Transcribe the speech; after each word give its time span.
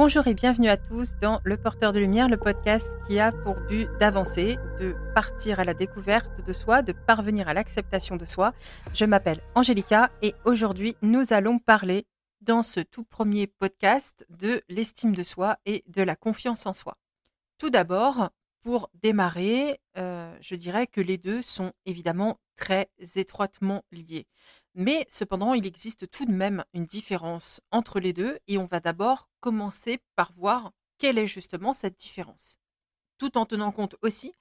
Bonjour 0.00 0.28
et 0.28 0.34
bienvenue 0.34 0.68
à 0.68 0.76
tous 0.76 1.16
dans 1.20 1.40
Le 1.42 1.56
Porteur 1.56 1.92
de 1.92 1.98
Lumière, 1.98 2.28
le 2.28 2.36
podcast 2.36 2.86
qui 3.04 3.18
a 3.18 3.32
pour 3.32 3.56
but 3.68 3.88
d'avancer, 3.98 4.56
de 4.78 4.94
partir 5.12 5.58
à 5.58 5.64
la 5.64 5.74
découverte 5.74 6.40
de 6.46 6.52
soi, 6.52 6.82
de 6.82 6.92
parvenir 6.92 7.48
à 7.48 7.52
l'acceptation 7.52 8.14
de 8.14 8.24
soi. 8.24 8.54
Je 8.94 9.04
m'appelle 9.04 9.40
Angélica 9.56 10.12
et 10.22 10.36
aujourd'hui 10.44 10.96
nous 11.02 11.32
allons 11.32 11.58
parler 11.58 12.06
dans 12.40 12.62
ce 12.62 12.78
tout 12.78 13.02
premier 13.02 13.48
podcast 13.48 14.24
de 14.28 14.62
l'estime 14.68 15.16
de 15.16 15.24
soi 15.24 15.58
et 15.66 15.82
de 15.88 16.02
la 16.02 16.14
confiance 16.14 16.64
en 16.66 16.74
soi. 16.74 16.96
Tout 17.58 17.68
d'abord, 17.68 18.30
pour 18.62 18.90
démarrer, 19.02 19.80
euh, 19.96 20.32
je 20.40 20.54
dirais 20.54 20.86
que 20.86 21.00
les 21.00 21.18
deux 21.18 21.42
sont 21.42 21.72
évidemment 21.86 22.38
très 22.54 22.88
étroitement 23.16 23.82
liés. 23.90 24.28
Mais 24.80 25.04
cependant, 25.08 25.54
il 25.54 25.66
existe 25.66 26.08
tout 26.08 26.24
de 26.24 26.30
même 26.30 26.64
une 26.72 26.84
différence 26.84 27.60
entre 27.72 27.98
les 27.98 28.12
deux 28.12 28.38
et 28.46 28.58
on 28.58 28.64
va 28.66 28.78
d'abord 28.78 29.28
commencer 29.40 29.98
par 30.14 30.32
voir 30.34 30.70
quelle 30.98 31.18
est 31.18 31.26
justement 31.26 31.72
cette 31.72 31.98
différence. 31.98 32.60
Tout 33.18 33.36
en 33.38 33.44
tenant 33.44 33.72
compte 33.72 33.96
aussi 34.02 34.34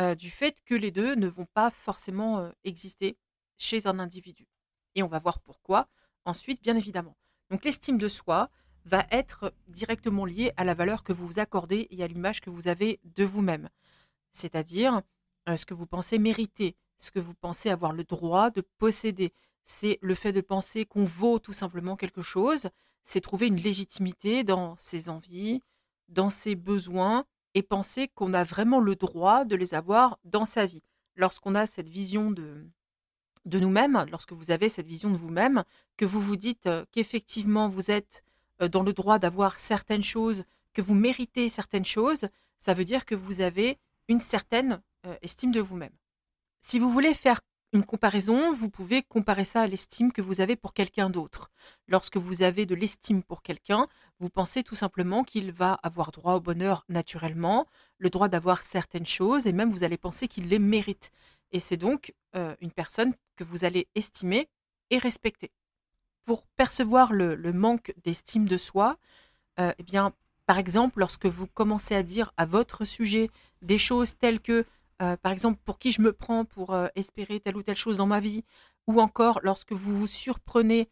euh, 0.00 0.14
du 0.14 0.30
fait 0.30 0.62
que 0.64 0.74
les 0.74 0.90
deux 0.90 1.14
ne 1.14 1.26
vont 1.26 1.44
pas 1.44 1.70
forcément 1.70 2.38
euh, 2.38 2.50
exister 2.64 3.18
chez 3.58 3.86
un 3.86 3.98
individu. 3.98 4.48
Et 4.94 5.02
on 5.02 5.08
va 5.08 5.18
voir 5.18 5.40
pourquoi 5.40 5.88
ensuite, 6.24 6.62
bien 6.62 6.74
évidemment. 6.74 7.18
Donc 7.50 7.62
l'estime 7.62 7.98
de 7.98 8.08
soi 8.08 8.48
va 8.86 9.06
être 9.10 9.52
directement 9.68 10.24
liée 10.24 10.52
à 10.56 10.64
la 10.64 10.72
valeur 10.72 11.04
que 11.04 11.12
vous 11.12 11.26
vous 11.26 11.38
accordez 11.38 11.86
et 11.90 12.02
à 12.02 12.06
l'image 12.06 12.40
que 12.40 12.48
vous 12.48 12.66
avez 12.66 12.98
de 13.04 13.24
vous-même. 13.24 13.68
C'est-à-dire 14.30 15.02
euh, 15.50 15.58
ce 15.58 15.66
que 15.66 15.74
vous 15.74 15.86
pensez 15.86 16.18
mériter, 16.18 16.76
ce 16.96 17.10
que 17.10 17.20
vous 17.20 17.34
pensez 17.34 17.68
avoir 17.68 17.92
le 17.92 18.04
droit 18.04 18.48
de 18.48 18.62
posséder, 18.78 19.34
c'est 19.64 19.98
le 20.02 20.14
fait 20.14 20.32
de 20.32 20.40
penser 20.40 20.84
qu'on 20.84 21.04
vaut 21.04 21.38
tout 21.38 21.52
simplement 21.52 21.96
quelque 21.96 22.22
chose, 22.22 22.68
c'est 23.04 23.20
trouver 23.20 23.46
une 23.46 23.56
légitimité 23.56 24.44
dans 24.44 24.76
ses 24.76 25.08
envies, 25.08 25.60
dans 26.08 26.30
ses 26.30 26.54
besoins, 26.54 27.24
et 27.54 27.62
penser 27.62 28.08
qu'on 28.08 28.34
a 28.34 28.44
vraiment 28.44 28.80
le 28.80 28.96
droit 28.96 29.44
de 29.44 29.56
les 29.56 29.74
avoir 29.74 30.18
dans 30.24 30.46
sa 30.46 30.66
vie. 30.66 30.82
Lorsqu'on 31.16 31.54
a 31.54 31.66
cette 31.66 31.88
vision 31.88 32.30
de, 32.30 32.66
de 33.44 33.58
nous-mêmes, 33.58 34.06
lorsque 34.10 34.32
vous 34.32 34.50
avez 34.50 34.68
cette 34.68 34.86
vision 34.86 35.10
de 35.10 35.16
vous-même, 35.16 35.64
que 35.96 36.04
vous 36.04 36.20
vous 36.20 36.36
dites 36.36 36.66
euh, 36.66 36.84
qu'effectivement 36.92 37.68
vous 37.68 37.90
êtes 37.90 38.22
euh, 38.62 38.68
dans 38.68 38.82
le 38.82 38.92
droit 38.92 39.18
d'avoir 39.18 39.58
certaines 39.58 40.04
choses, 40.04 40.44
que 40.72 40.82
vous 40.82 40.94
méritez 40.94 41.48
certaines 41.48 41.84
choses, 41.84 42.28
ça 42.58 42.74
veut 42.74 42.84
dire 42.84 43.04
que 43.04 43.14
vous 43.14 43.40
avez 43.40 43.78
une 44.08 44.20
certaine 44.20 44.80
euh, 45.06 45.14
estime 45.22 45.52
de 45.52 45.60
vous-même. 45.60 45.92
Si 46.60 46.78
vous 46.78 46.90
voulez 46.90 47.12
faire 47.12 47.40
une 47.72 47.84
comparaison, 47.84 48.52
vous 48.52 48.68
pouvez 48.68 49.02
comparer 49.02 49.44
ça 49.44 49.62
à 49.62 49.66
l'estime 49.66 50.12
que 50.12 50.20
vous 50.20 50.42
avez 50.42 50.56
pour 50.56 50.74
quelqu'un 50.74 51.08
d'autre. 51.08 51.50
Lorsque 51.88 52.18
vous 52.18 52.42
avez 52.42 52.66
de 52.66 52.74
l'estime 52.74 53.22
pour 53.22 53.42
quelqu'un, 53.42 53.88
vous 54.20 54.28
pensez 54.28 54.62
tout 54.62 54.74
simplement 54.74 55.24
qu'il 55.24 55.52
va 55.52 55.78
avoir 55.82 56.12
droit 56.12 56.34
au 56.34 56.40
bonheur 56.40 56.84
naturellement, 56.90 57.66
le 57.98 58.10
droit 58.10 58.28
d'avoir 58.28 58.62
certaines 58.62 59.06
choses, 59.06 59.46
et 59.46 59.52
même 59.52 59.70
vous 59.70 59.84
allez 59.84 59.96
penser 59.96 60.28
qu'il 60.28 60.48
les 60.48 60.58
mérite. 60.58 61.10
Et 61.50 61.60
c'est 61.60 61.78
donc 61.78 62.14
euh, 62.36 62.54
une 62.60 62.70
personne 62.70 63.14
que 63.36 63.44
vous 63.44 63.64
allez 63.64 63.88
estimer 63.94 64.48
et 64.90 64.98
respecter. 64.98 65.50
Pour 66.24 66.46
percevoir 66.56 67.12
le, 67.12 67.36
manque 67.52 67.94
d'estime 68.04 68.46
de 68.46 68.58
soi, 68.58 68.98
euh, 69.58 69.72
eh 69.78 69.82
bien, 69.82 70.12
par 70.46 70.58
exemple, 70.58 70.98
lorsque 70.98 71.26
vous 71.26 71.46
commencez 71.46 71.94
à 71.94 72.02
dire 72.02 72.32
à 72.36 72.44
votre 72.44 72.84
sujet 72.84 73.30
des 73.62 73.78
choses 73.78 74.16
telles 74.18 74.40
que 74.40 74.66
euh, 75.00 75.16
par 75.16 75.32
exemple, 75.32 75.60
pour 75.64 75.78
qui 75.78 75.90
je 75.92 76.02
me 76.02 76.12
prends 76.12 76.44
pour 76.44 76.72
euh, 76.74 76.88
espérer 76.94 77.40
telle 77.40 77.56
ou 77.56 77.62
telle 77.62 77.76
chose 77.76 77.98
dans 77.98 78.06
ma 78.06 78.20
vie, 78.20 78.44
ou 78.86 79.00
encore 79.00 79.40
lorsque 79.42 79.72
vous 79.72 79.96
vous 79.96 80.06
surprenez 80.06 80.88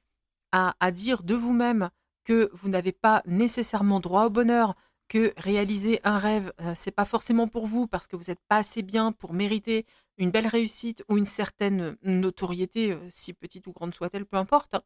à, 0.53 0.91
dire 0.91 1.23
de 1.23 1.35
vous-même 1.35 1.91
que 2.25 2.51
vous 2.55 2.69
n'avez 2.69 2.93
pas 2.93 3.23
nécessairement 3.25 4.01
droit 4.01 4.27
au 4.27 4.31
bonheur, 4.31 4.75
que 5.09 5.33
réaliser 5.37 6.01
un 6.03 6.19
rêve, 6.19 6.53
euh, 6.61 6.73
c'est 6.75 6.91
pas 6.91 7.05
forcément 7.05 7.47
pour 7.47 7.67
vous 7.67 7.87
parce 7.87 8.09
que 8.09 8.17
vous 8.17 8.25
n'êtes 8.29 8.41
pas 8.49 8.59
assez 8.59 8.83
bien 8.83 9.13
pour 9.13 9.33
mériter 9.33 9.87
une 10.19 10.31
belle 10.31 10.47
réussite 10.47 11.05
ou 11.09 11.19
une 11.19 11.27
certaine 11.27 11.97
notoriété, 12.03 12.99
si 13.11 13.33
petite 13.33 13.67
ou 13.69 13.73
grande 13.73 13.95
soit-elle, 13.95 14.27
peu 14.27 14.37
importe. 14.37 14.75
Hein. 14.75 14.83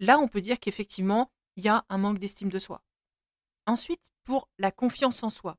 Là, 0.00 0.18
on 0.18 0.28
peut 0.28 0.40
dire 0.40 0.58
qu'effectivement, 0.60 1.30
il 1.56 1.64
y 1.64 1.68
a 1.68 1.84
un 1.88 1.98
manque 1.98 2.18
d'estime 2.18 2.50
de 2.50 2.58
soi. 2.58 2.82
Ensuite, 3.66 4.10
pour 4.24 4.48
la 4.58 4.70
confiance 4.70 5.22
en 5.22 5.30
soi. 5.30 5.56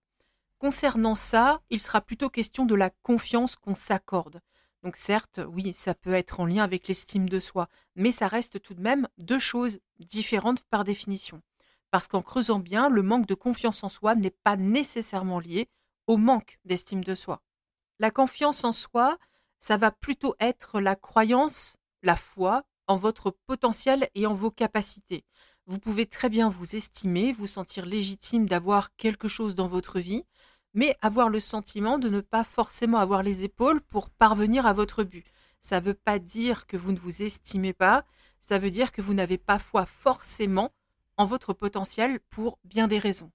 Concernant 0.60 1.16
ça, 1.16 1.62
il 1.70 1.82
sera 1.82 2.02
plutôt 2.02 2.30
question 2.30 2.66
de 2.66 2.76
la 2.76 2.90
confiance 2.90 3.56
qu'on 3.56 3.76
s'accorde. 3.76 4.42
Donc 4.84 4.96
certes, 4.96 5.42
oui, 5.50 5.74
ça 5.74 5.94
peut 5.94 6.14
être 6.14 6.40
en 6.40 6.46
lien 6.46 6.64
avec 6.64 6.88
l'estime 6.88 7.28
de 7.28 7.40
soi, 7.40 7.70
mais 7.96 8.12
ça 8.12 8.28
reste 8.28 8.62
tout 8.62 8.74
de 8.74 8.82
même 8.82 9.08
deux 9.18 9.40
choses 9.40 9.80
différentes 10.00 10.64
par 10.66 10.84
définition. 10.84 11.42
Parce 11.92 12.08
qu'en 12.08 12.22
creusant 12.22 12.60
bien, 12.60 12.90
le 12.90 13.02
manque 13.02 13.26
de 13.26 13.34
confiance 13.34 13.84
en 13.84 13.90
soi 13.90 14.16
n'est 14.16 14.36
pas 14.44 14.56
nécessairement 14.56 15.40
lié 15.40 15.70
au 16.08 16.18
manque 16.18 16.60
d'estime 16.66 17.04
de 17.04 17.16
soi. 17.16 17.42
La 18.00 18.12
confiance 18.12 18.64
en 18.64 18.74
soi, 18.74 19.18
ça 19.60 19.78
va 19.78 19.92
plutôt 19.92 20.36
être 20.40 20.80
la 20.80 20.96
croyance, 20.96 21.78
la 22.04 22.16
foi 22.16 22.64
en 22.88 22.98
votre 22.98 23.32
potentiel 23.32 24.10
et 24.14 24.28
en 24.28 24.36
vos 24.36 24.52
capacités. 24.52 25.26
Vous 25.66 25.80
pouvez 25.80 26.06
très 26.06 26.30
bien 26.30 26.50
vous 26.50 26.76
estimer, 26.76 27.34
vous 27.34 27.48
sentir 27.48 27.88
légitime 27.88 28.48
d'avoir 28.48 28.96
quelque 28.98 29.28
chose 29.28 29.56
dans 29.56 29.68
votre 29.68 30.00
vie, 30.00 30.24
mais 30.76 30.96
avoir 31.02 31.30
le 31.30 31.40
sentiment 31.40 31.98
de 31.98 32.10
ne 32.10 32.22
pas 32.22 32.44
forcément 32.44 33.00
avoir 33.00 33.24
les 33.24 33.44
épaules 33.44 33.82
pour 33.82 34.12
parvenir 34.12 34.68
à 34.68 34.74
votre 34.74 35.04
but. 35.04 35.26
Ça 35.62 35.80
ne 35.80 35.86
veut 35.86 35.96
pas 35.96 36.20
dire 36.20 36.68
que 36.68 36.78
vous 36.78 36.92
ne 36.92 37.00
vous 37.00 37.24
estimez 37.24 37.74
pas, 37.74 38.06
ça 38.40 38.60
veut 38.60 38.70
dire 38.70 38.92
que 38.92 39.02
vous 39.02 39.16
n'avez 39.16 39.40
pas 39.40 39.58
foi 39.58 39.88
forcément 39.88 40.72
en 41.18 41.26
votre 41.26 41.54
potentiel 41.54 42.20
pour 42.30 42.60
bien 42.64 42.88
des 42.88 43.00
raisons. 43.00 43.32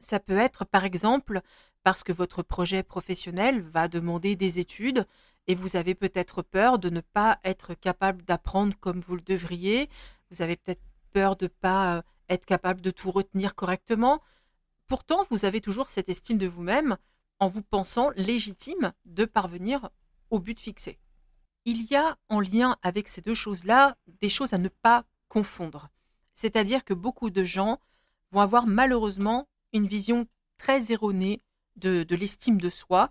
Ça 0.00 0.20
peut 0.20 0.38
être 0.38 0.64
par 0.64 0.84
exemple 0.84 1.42
parce 1.82 2.02
que 2.02 2.12
votre 2.12 2.42
projet 2.42 2.82
professionnel 2.82 3.60
va 3.60 3.88
demander 3.88 4.36
des 4.36 4.58
études 4.58 5.06
et 5.46 5.54
vous 5.54 5.76
avez 5.76 5.94
peut-être 5.94 6.42
peur 6.42 6.78
de 6.78 6.88
ne 6.88 7.00
pas 7.00 7.38
être 7.44 7.74
capable 7.74 8.24
d'apprendre 8.24 8.74
comme 8.80 9.00
vous 9.00 9.16
le 9.16 9.22
devriez, 9.22 9.90
vous 10.30 10.40
avez 10.40 10.56
peut-être 10.56 10.80
peur 11.12 11.36
de 11.36 11.44
ne 11.44 11.48
pas 11.48 11.96
euh, 11.96 12.02
être 12.28 12.46
capable 12.46 12.80
de 12.80 12.90
tout 12.90 13.10
retenir 13.10 13.54
correctement. 13.54 14.22
Pourtant, 14.86 15.24
vous 15.30 15.44
avez 15.44 15.60
toujours 15.60 15.88
cette 15.88 16.08
estime 16.08 16.38
de 16.38 16.46
vous-même 16.46 16.96
en 17.40 17.48
vous 17.48 17.62
pensant 17.62 18.10
légitime 18.16 18.92
de 19.04 19.24
parvenir 19.24 19.90
au 20.30 20.38
but 20.38 20.58
fixé. 20.58 20.98
Il 21.64 21.82
y 21.84 21.96
a 21.96 22.18
en 22.28 22.40
lien 22.40 22.76
avec 22.82 23.08
ces 23.08 23.22
deux 23.22 23.34
choses-là 23.34 23.96
des 24.20 24.28
choses 24.28 24.52
à 24.52 24.58
ne 24.58 24.68
pas 24.68 25.04
confondre. 25.28 25.88
C'est-à-dire 26.34 26.84
que 26.84 26.94
beaucoup 26.94 27.30
de 27.30 27.44
gens 27.44 27.80
vont 28.32 28.40
avoir 28.40 28.66
malheureusement 28.66 29.48
une 29.72 29.86
vision 29.86 30.26
très 30.58 30.92
erronée 30.92 31.42
de, 31.76 32.06
l'estime 32.14 32.60
de 32.60 32.68
soi. 32.68 33.10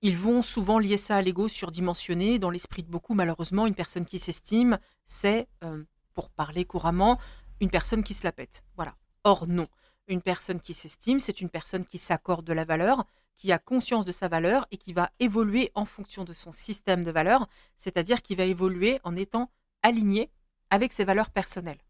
Ils 0.00 0.18
vont 0.18 0.42
souvent 0.42 0.78
lier 0.78 0.96
ça 0.96 1.16
à 1.16 1.22
l'ego 1.22 1.48
surdimensionné. 1.48 2.38
Dans 2.38 2.50
l'esprit 2.50 2.82
de 2.82 2.90
beaucoup, 2.90 3.14
malheureusement, 3.14 3.66
une 3.66 3.74
personne 3.74 4.06
qui 4.06 4.18
s'estime, 4.18 4.78
c'est 5.04 5.46
euh, 5.62 5.84
pour 6.14 6.30
parler 6.30 6.64
couramment, 6.64 7.18
une 7.60 7.70
personne 7.70 8.02
qui 8.02 8.14
se 8.14 8.24
la 8.24 8.32
pète. 8.32 8.64
Voilà. 8.76 8.96
Or, 9.24 9.46
non. 9.46 9.68
Une 10.08 10.22
personne 10.22 10.60
qui 10.60 10.74
s'estime, 10.74 11.20
c'est 11.20 11.40
une 11.40 11.48
personne 11.48 11.86
qui 11.86 11.98
s'accorde 11.98 12.44
de 12.44 12.52
la 12.52 12.64
valeur, 12.64 13.04
qui 13.36 13.52
a 13.52 13.58
conscience 13.58 14.04
de 14.04 14.12
sa 14.12 14.28
valeur 14.28 14.66
et 14.70 14.76
qui 14.76 14.92
va 14.92 15.10
évoluer 15.20 15.70
en 15.74 15.84
fonction 15.84 16.24
de 16.24 16.32
son 16.32 16.52
système 16.52 17.04
de 17.04 17.10
valeurs, 17.10 17.48
c'est-à-dire 17.76 18.22
qui 18.22 18.34
va 18.34 18.44
évoluer 18.44 19.00
en 19.04 19.16
étant 19.16 19.50
aligné 19.82 20.30
avec 20.70 20.92
ses 20.92 21.04
valeurs 21.04 21.30
personnelles. 21.30 21.80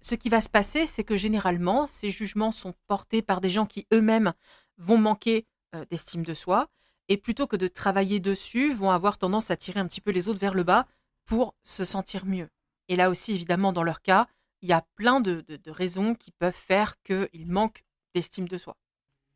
Ce 0.00 0.14
qui 0.14 0.28
va 0.28 0.40
se 0.40 0.48
passer, 0.48 0.86
c'est 0.86 1.04
que 1.04 1.16
généralement, 1.16 1.86
ces 1.86 2.10
jugements 2.10 2.52
sont 2.52 2.74
portés 2.86 3.22
par 3.22 3.40
des 3.40 3.50
gens 3.50 3.66
qui 3.66 3.86
eux-mêmes 3.92 4.32
vont 4.78 4.98
manquer 4.98 5.46
euh, 5.74 5.84
d'estime 5.90 6.24
de 6.24 6.34
soi, 6.34 6.68
et 7.08 7.16
plutôt 7.16 7.46
que 7.46 7.56
de 7.56 7.68
travailler 7.68 8.20
dessus, 8.20 8.72
vont 8.72 8.90
avoir 8.90 9.18
tendance 9.18 9.50
à 9.50 9.56
tirer 9.56 9.80
un 9.80 9.86
petit 9.86 10.00
peu 10.00 10.10
les 10.10 10.28
autres 10.28 10.38
vers 10.38 10.54
le 10.54 10.62
bas 10.62 10.86
pour 11.26 11.54
se 11.64 11.84
sentir 11.84 12.24
mieux. 12.24 12.48
Et 12.88 12.96
là 12.96 13.10
aussi, 13.10 13.32
évidemment, 13.32 13.72
dans 13.72 13.82
leur 13.82 14.00
cas, 14.00 14.26
il 14.62 14.68
y 14.68 14.72
a 14.72 14.84
plein 14.94 15.20
de, 15.20 15.44
raisons 15.66 16.14
qui 16.14 16.30
peuvent 16.30 16.52
faire 16.52 17.00
qu'ils 17.02 17.46
manquent 17.46 17.84
d'estime 18.14 18.48
de 18.48 18.58
soi. 18.58 18.76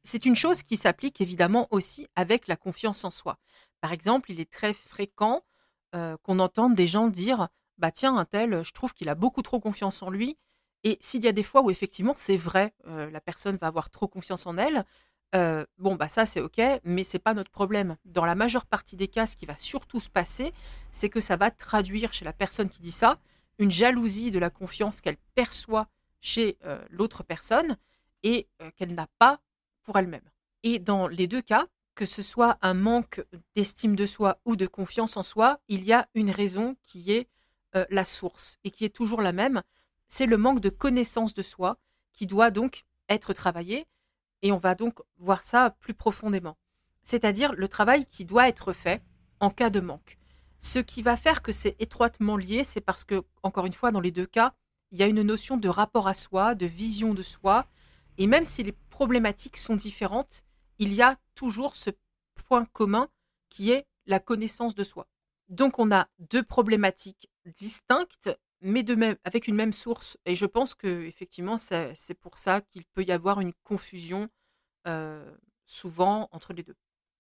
C'est 0.03 0.27
une 0.27 0.37
chose 0.37 0.63
qui 0.63 0.77
s'applique 0.77 1.21
évidemment 1.21 1.67
aussi 1.71 2.07
avec 2.15 2.47
la 2.47 2.57
confiance 2.57 3.05
en 3.05 3.11
soi. 3.11 3.39
Par 3.81 3.93
exemple, 3.93 4.31
il 4.31 4.41
est 4.41 4.51
très 4.51 4.75
fréquent 4.75 5.43
euh, 5.95 6.17
qu'on 6.23 6.39
entende 6.41 6.75
des 6.75 6.87
gens 6.87 7.09
dire 7.09 7.49
Bah 7.79 7.91
tiens, 7.91 8.17
un 8.17 8.25
tel, 8.25 8.63
je 8.65 8.73
trouve 8.73 8.93
qu'il 8.93 9.09
a 9.09 9.15
beaucoup 9.15 9.43
trop 9.43 9.61
confiance 9.61 10.03
en 10.03 10.11
lui. 10.11 10.37
Et 10.83 10.99
s'il 11.01 11.25
y 11.25 11.29
a 11.29 11.33
des 11.33 11.43
fois 11.43 11.63
où 11.63 11.71
effectivement 11.71 12.15
c'est 12.17 12.37
vrai, 12.37 12.75
euh, 12.87 13.11
la 13.11 13.21
personne 13.21 13.57
va 13.57 13.69
avoir 13.69 13.89
trop 13.91 14.07
confiance 14.07 14.47
en 14.47 14.59
elle, 14.59 14.85
euh, 15.35 15.65
bon 15.79 15.97
bah 15.97 16.09
ça 16.09 16.27
c'est 16.27 16.41
ok, 16.41 16.61
mais 16.85 17.03
c'est 17.03 17.19
pas 17.19 17.35
notre 17.35 17.51
problème. 17.51 17.97
Dans 18.05 18.27
la 18.27 18.35
majeure 18.35 18.67
partie 18.67 18.95
des 18.97 19.09
cas, 19.09 19.27
ce 19.27 19.37
qui 19.37 19.47
va 19.47 19.57
surtout 19.57 19.99
se 19.99 20.11
passer, 20.11 20.53
c'est 20.93 21.09
que 21.09 21.21
ça 21.21 21.37
va 21.37 21.51
traduire 21.51 22.13
chez 22.13 22.27
la 22.27 22.35
personne 22.35 22.69
qui 22.69 22.83
dit 22.83 22.93
ça 22.93 23.19
une 23.59 23.71
jalousie 23.71 24.31
de 24.31 24.39
la 24.39 24.51
confiance 24.51 25.01
qu'elle 25.01 25.17
perçoit 25.35 25.89
chez 26.21 26.59
euh, 26.65 26.83
l'autre 26.91 27.23
personne 27.23 27.77
et 28.23 28.49
euh, 28.63 28.71
qu'elle 28.77 28.95
n'a 28.95 29.09
pas 29.19 29.41
pour 29.83 29.99
elle-même. 29.99 30.29
Et 30.63 30.79
dans 30.79 31.07
les 31.07 31.27
deux 31.27 31.43
cas, 31.43 31.67
que 31.95 32.07
ce 32.07 32.23
soit 32.23 32.59
un 32.63 32.75
manque 32.75 33.25
d'estime 33.55 33.95
de 33.95 34.07
soi 34.07 34.41
ou 34.45 34.57
de 34.57 34.67
confiance 34.67 35.17
en 35.17 35.23
soi, 35.23 35.61
il 35.69 35.85
y 35.85 35.93
a 35.93 36.09
une 36.15 36.31
raison 36.31 36.77
qui 36.83 37.13
est 37.13 37.29
euh, 37.77 37.85
la 37.91 38.05
source 38.05 38.59
et 38.65 38.71
qui 38.71 38.85
est 38.85 38.95
toujours 38.95 39.21
la 39.21 39.33
même, 39.33 39.63
c'est 40.09 40.27
le 40.27 40.37
manque 40.37 40.61
de 40.61 40.71
connaissance 40.71 41.35
de 41.35 41.43
soi 41.43 41.79
qui 42.13 42.27
doit 42.27 42.51
donc 42.51 42.85
être 43.09 43.33
travaillé 43.33 43.87
et 44.43 44.53
on 44.53 44.59
va 44.59 44.75
donc 44.75 45.01
voir 45.19 45.45
ça 45.45 45.71
plus 45.81 45.95
profondément. 45.95 46.57
C'est-à-dire 47.03 47.53
le 47.53 47.69
travail 47.69 48.07
qui 48.07 48.25
doit 48.25 48.49
être 48.49 48.73
fait 48.73 49.03
en 49.41 49.51
cas 49.51 49.71
de 49.71 49.81
manque. 49.81 50.19
Ce 50.59 50.79
qui 50.79 51.03
va 51.03 51.17
faire 51.17 51.43
que 51.43 51.53
c'est 51.53 51.77
étroitement 51.79 52.37
lié, 52.37 52.65
c'est 52.65 52.81
parce 52.81 53.05
que, 53.05 53.23
encore 53.43 53.67
une 53.67 53.73
fois, 53.73 53.91
dans 53.91 54.01
les 54.01 54.11
deux 54.11 54.27
cas, 54.27 54.55
il 54.93 54.99
y 54.99 55.03
a 55.03 55.07
une 55.07 55.23
notion 55.23 55.57
de 55.57 55.69
rapport 55.69 56.09
à 56.09 56.15
soi, 56.15 56.55
de 56.55 56.67
vision 56.67 57.15
de 57.15 57.23
soi, 57.23 57.67
et 58.19 58.27
même 58.27 58.45
si 58.45 58.63
les 58.63 58.73
problématiques 58.91 59.57
sont 59.57 59.77
différentes, 59.77 60.45
il 60.79 60.95
y 60.95 61.03
a 61.03 61.19
toujours 61.35 61.77
ce 61.77 61.91
point 62.47 62.65
commun 62.65 63.09
qui 63.49 63.71
est 63.71 63.87
la 64.07 64.21
connaissance 64.21 64.75
de 64.75 64.85
soi. 64.85 65.09
Donc 65.49 65.79
on 65.79 65.91
a 65.91 66.09
deux 66.19 66.43
problématiques 66.43 67.29
distinctes, 67.45 68.31
mais 68.61 68.85
avec 69.25 69.49
une 69.49 69.55
même 69.55 69.73
source. 69.73 70.17
Et 70.25 70.35
je 70.35 70.47
pense 70.47 70.75
que 70.75 71.05
effectivement, 71.05 71.59
c'est 71.59 72.19
pour 72.21 72.39
ça 72.39 72.61
qu'il 72.61 72.85
peut 72.87 73.05
y 73.05 73.13
avoir 73.13 73.41
une 73.41 73.53
confusion 73.65 74.29
euh, 74.87 75.37
souvent 75.67 76.29
entre 76.33 76.53
les 76.53 76.63
deux. 76.63 76.77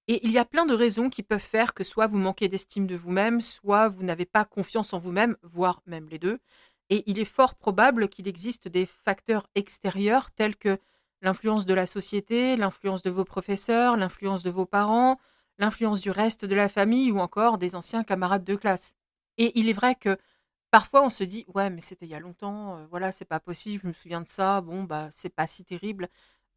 Et 0.08 0.24
il 0.26 0.32
y 0.32 0.38
a 0.38 0.44
plein 0.44 0.66
de 0.66 0.74
raisons 0.74 1.08
qui 1.08 1.22
peuvent 1.22 1.40
faire 1.40 1.72
que 1.72 1.84
soit 1.84 2.06
vous 2.06 2.18
manquez 2.18 2.48
d'estime 2.48 2.86
de 2.86 2.96
vous-même, 2.96 3.40
soit 3.40 3.88
vous 3.88 4.02
n'avez 4.02 4.26
pas 4.26 4.44
confiance 4.44 4.92
en 4.92 4.98
vous-même, 4.98 5.36
voire 5.42 5.80
même 5.86 6.08
les 6.10 6.18
deux. 6.18 6.38
Et 6.90 7.02
il 7.06 7.18
est 7.18 7.24
fort 7.24 7.54
probable 7.54 8.08
qu'il 8.08 8.28
existe 8.28 8.68
des 8.68 8.84
facteurs 8.86 9.48
extérieurs 9.54 10.30
tels 10.32 10.56
que 10.56 10.78
l'influence 11.22 11.64
de 11.64 11.72
la 11.74 11.86
société, 11.86 12.56
l'influence 12.56 13.02
de 13.02 13.10
vos 13.10 13.24
professeurs, 13.24 13.96
l'influence 13.96 14.42
de 14.42 14.50
vos 14.50 14.66
parents, 14.66 15.18
l'influence 15.58 16.02
du 16.02 16.10
reste 16.10 16.44
de 16.44 16.54
la 16.54 16.68
famille 16.68 17.10
ou 17.10 17.18
encore 17.18 17.56
des 17.56 17.74
anciens 17.74 18.04
camarades 18.04 18.44
de 18.44 18.56
classe. 18.56 18.94
Et 19.38 19.58
il 19.58 19.68
est 19.70 19.72
vrai 19.72 19.94
que 19.94 20.18
parfois 20.70 21.02
on 21.04 21.08
se 21.10 21.24
dit 21.24 21.44
ouais 21.54 21.70
mais 21.70 21.80
c'était 21.80 22.06
il 22.06 22.10
y 22.10 22.14
a 22.14 22.20
longtemps, 22.20 22.76
euh, 22.78 22.86
voilà 22.90 23.12
c'est 23.12 23.24
pas 23.24 23.40
possible, 23.40 23.82
je 23.84 23.88
me 23.88 23.92
souviens 23.94 24.20
de 24.20 24.28
ça, 24.28 24.60
bon 24.60 24.84
bah 24.84 25.08
c'est 25.12 25.30
pas 25.34 25.46
si 25.46 25.64
terrible. 25.64 26.08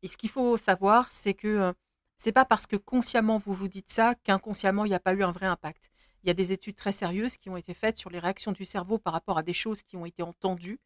Et 0.03 0.07
ce 0.07 0.17
qu'il 0.17 0.29
faut 0.29 0.57
savoir 0.57 1.11
c'est 1.11 1.33
que 1.33 1.47
euh, 1.47 1.73
c'est 2.17 2.31
pas 2.31 2.45
parce 2.45 2.67
que 2.67 2.75
consciemment 2.75 3.37
vous 3.37 3.53
vous 3.53 3.67
dites 3.67 3.89
ça 3.89 4.15
qu'inconsciemment 4.15 4.85
il 4.85 4.89
n'y 4.89 4.95
a 4.95 4.99
pas 4.99 5.13
eu 5.13 5.23
un 5.23 5.31
vrai 5.31 5.45
impact. 5.45 5.91
Il 6.23 6.27
y 6.27 6.31
a 6.31 6.33
des 6.33 6.51
études 6.51 6.75
très 6.75 6.91
sérieuses 6.91 7.37
qui 7.37 7.49
ont 7.49 7.57
été 7.57 7.73
faites 7.73 7.95
sur 7.95 8.09
les 8.09 8.19
réactions 8.19 8.51
du 8.51 8.65
cerveau 8.65 8.97
par 8.97 9.13
rapport 9.13 9.37
à 9.37 9.43
des 9.43 9.53
choses 9.53 9.83
qui 9.83 9.95
ont 9.95 10.05
été 10.05 10.23
entendues. 10.23 10.79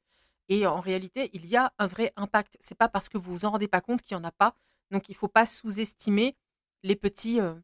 Et 0.49 0.67
en 0.67 0.81
réalité, 0.81 1.29
il 1.33 1.45
y 1.45 1.55
a 1.55 1.73
un 1.79 1.87
vrai 1.87 2.11
impact. 2.17 2.57
C'est 2.59 2.75
pas 2.75 2.89
parce 2.89 3.09
que 3.09 3.17
vous 3.17 3.31
vous 3.31 3.45
en 3.45 3.51
rendez 3.51 3.69
pas 3.69 3.81
compte 3.81 4.01
qu'il 4.03 4.17
n'y 4.17 4.21
en 4.21 4.27
a 4.27 4.31
pas. 4.31 4.55
Donc 4.91 5.07
il 5.07 5.13
ne 5.13 5.17
faut 5.17 5.29
pas 5.29 5.45
sous-estimer 5.45 6.35
les 6.83 6.95
petits 6.97 7.39
euh, 7.39 7.55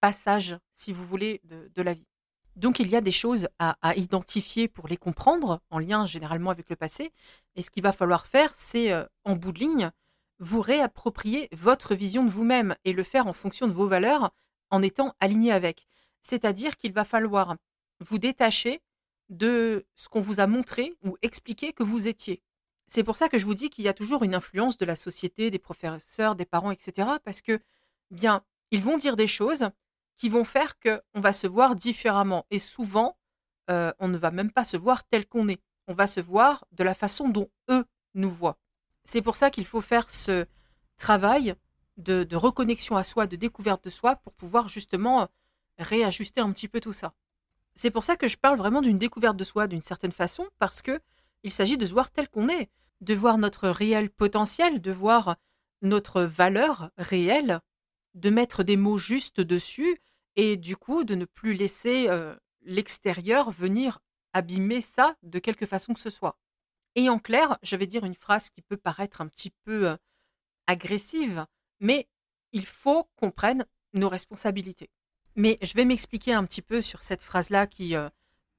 passages, 0.00 0.56
si 0.72 0.92
vous 0.92 1.04
voulez, 1.04 1.40
de, 1.44 1.82
la 1.82 1.94
vie. 1.94 2.06
Donc 2.54 2.78
il 2.78 2.88
y 2.88 2.96
a 2.96 3.00
des 3.00 3.12
choses 3.12 3.48
à, 3.58 3.76
identifier 3.96 4.68
pour 4.68 4.86
les 4.86 4.96
comprendre, 4.96 5.60
en 5.70 5.78
lien 5.78 6.06
généralement 6.06 6.50
avec 6.50 6.70
le 6.70 6.76
passé. 6.76 7.12
Et 7.56 7.62
ce 7.62 7.70
qu'il 7.70 7.82
va 7.82 7.92
falloir 7.92 8.26
faire, 8.26 8.52
c'est, 8.54 8.92
euh, 8.92 9.04
en 9.24 9.34
bout 9.34 9.52
de 9.52 9.58
ligne, 9.58 9.90
vous 10.38 10.60
réapproprier 10.60 11.48
votre 11.52 11.94
vision 11.94 12.24
de 12.24 12.30
vous-même 12.30 12.76
et 12.84 12.92
le 12.92 13.02
faire 13.02 13.26
en 13.26 13.32
fonction 13.32 13.66
de 13.66 13.72
vos 13.72 13.88
valeurs, 13.88 14.32
en 14.70 14.82
étant 14.82 15.14
aligné 15.20 15.52
avec. 15.52 15.86
C'est-à-dire 16.22 16.76
qu'il 16.76 16.92
va 16.92 17.04
falloir 17.04 17.56
vous 18.00 18.18
détacher 18.18 18.82
de 19.28 19.86
ce 19.94 20.08
qu'on 20.08 20.20
vous 20.20 20.40
a 20.40 20.46
montré 20.46 20.94
ou 21.02 21.16
expliqué 21.22 21.72
que 21.72 21.82
vous 21.82 22.08
étiez. 22.08 22.42
C'est 22.88 23.02
pour 23.02 23.16
ça 23.16 23.28
que 23.28 23.38
je 23.38 23.44
vous 23.44 23.54
dis 23.54 23.70
qu'il 23.70 23.84
y 23.84 23.88
a 23.88 23.94
toujours 23.94 24.22
une 24.22 24.34
influence 24.34 24.78
de 24.78 24.84
la 24.84 24.94
société, 24.94 25.50
des 25.50 25.58
professeurs, 25.58 26.36
des 26.36 26.44
parents, 26.44 26.70
etc. 26.70 27.08
Parce 27.24 27.40
que, 27.40 27.60
bien, 28.10 28.44
ils 28.70 28.82
vont 28.82 28.96
dire 28.96 29.16
des 29.16 29.26
choses 29.26 29.70
qui 30.18 30.28
vont 30.28 30.44
faire 30.44 30.78
qu'on 30.78 31.20
va 31.20 31.32
se 31.32 31.46
voir 31.46 31.74
différemment. 31.74 32.46
Et 32.50 32.58
souvent, 32.58 33.18
euh, 33.70 33.92
on 33.98 34.08
ne 34.08 34.18
va 34.18 34.30
même 34.30 34.52
pas 34.52 34.64
se 34.64 34.76
voir 34.76 35.04
tel 35.04 35.26
qu'on 35.26 35.48
est. 35.48 35.60
On 35.88 35.94
va 35.94 36.06
se 36.06 36.20
voir 36.20 36.64
de 36.72 36.84
la 36.84 36.94
façon 36.94 37.28
dont 37.28 37.50
eux 37.70 37.84
nous 38.14 38.30
voient. 38.30 38.58
C'est 39.06 39.22
pour 39.22 39.36
ça 39.36 39.50
qu'il 39.50 39.64
faut 39.64 39.80
faire 39.80 40.10
ce 40.10 40.46
travail 40.96 41.54
de, 41.96 42.26
reconnexion 42.34 42.96
à 42.96 43.04
soi, 43.04 43.28
de 43.28 43.36
découverte 43.36 43.84
de 43.84 43.90
soi, 43.90 44.16
pour 44.16 44.32
pouvoir 44.32 44.66
justement 44.66 45.22
euh, 45.22 45.26
réajuster 45.78 46.40
un 46.40 46.50
petit 46.52 46.66
peu 46.66 46.80
tout 46.80 46.92
ça. 46.92 47.14
C'est 47.76 47.92
pour 47.92 48.02
ça 48.02 48.16
que 48.16 48.26
je 48.26 48.36
parle 48.36 48.58
vraiment 48.58 48.82
d'une 48.82 48.98
découverte 48.98 49.36
de 49.36 49.44
soi 49.44 49.68
d'une 49.68 49.80
certaine 49.80 50.10
façon, 50.10 50.48
parce 50.58 50.82
que 50.82 51.00
il 51.44 51.52
s'agit 51.52 51.78
de 51.78 51.86
se 51.86 51.92
voir 51.92 52.10
tel 52.10 52.28
qu'on 52.28 52.48
est, 52.48 52.68
de 53.00 53.14
voir 53.14 53.38
notre 53.38 53.68
réel 53.68 54.10
potentiel, 54.10 54.82
de 54.82 54.90
voir 54.90 55.36
notre 55.82 56.22
valeur 56.22 56.90
réelle, 56.98 57.60
de 58.14 58.30
mettre 58.30 58.64
des 58.64 58.76
mots 58.76 58.98
justes 58.98 59.40
dessus, 59.40 60.00
et 60.34 60.56
du 60.56 60.76
coup 60.76 61.04
de 61.04 61.14
ne 61.14 61.26
plus 61.26 61.54
laisser 61.54 62.08
euh, 62.08 62.34
l'extérieur 62.62 63.52
venir 63.52 64.00
abîmer 64.32 64.80
ça 64.80 65.14
de 65.22 65.38
quelque 65.38 65.64
façon 65.64 65.94
que 65.94 66.00
ce 66.00 66.10
soit. 66.10 66.36
Et 66.96 67.08
en 67.08 67.18
clair, 67.18 67.58
je 67.62 67.76
vais 67.76 67.86
dire 67.86 68.04
une 68.04 68.14
phrase 68.14 68.50
qui 68.50 68.62
peut 68.62 68.76
paraître 68.76 69.20
un 69.20 69.28
petit 69.28 69.52
peu 69.64 69.96
agressive, 70.66 71.46
mais 71.78 72.08
il 72.52 72.66
faut 72.66 73.08
qu'on 73.16 73.30
prenne 73.30 73.66
nos 73.92 74.08
responsabilités. 74.08 74.90
Mais 75.36 75.58
je 75.62 75.74
vais 75.74 75.84
m'expliquer 75.84 76.32
un 76.32 76.44
petit 76.44 76.62
peu 76.62 76.80
sur 76.80 77.02
cette 77.02 77.22
phrase-là 77.22 77.66
qui 77.66 77.94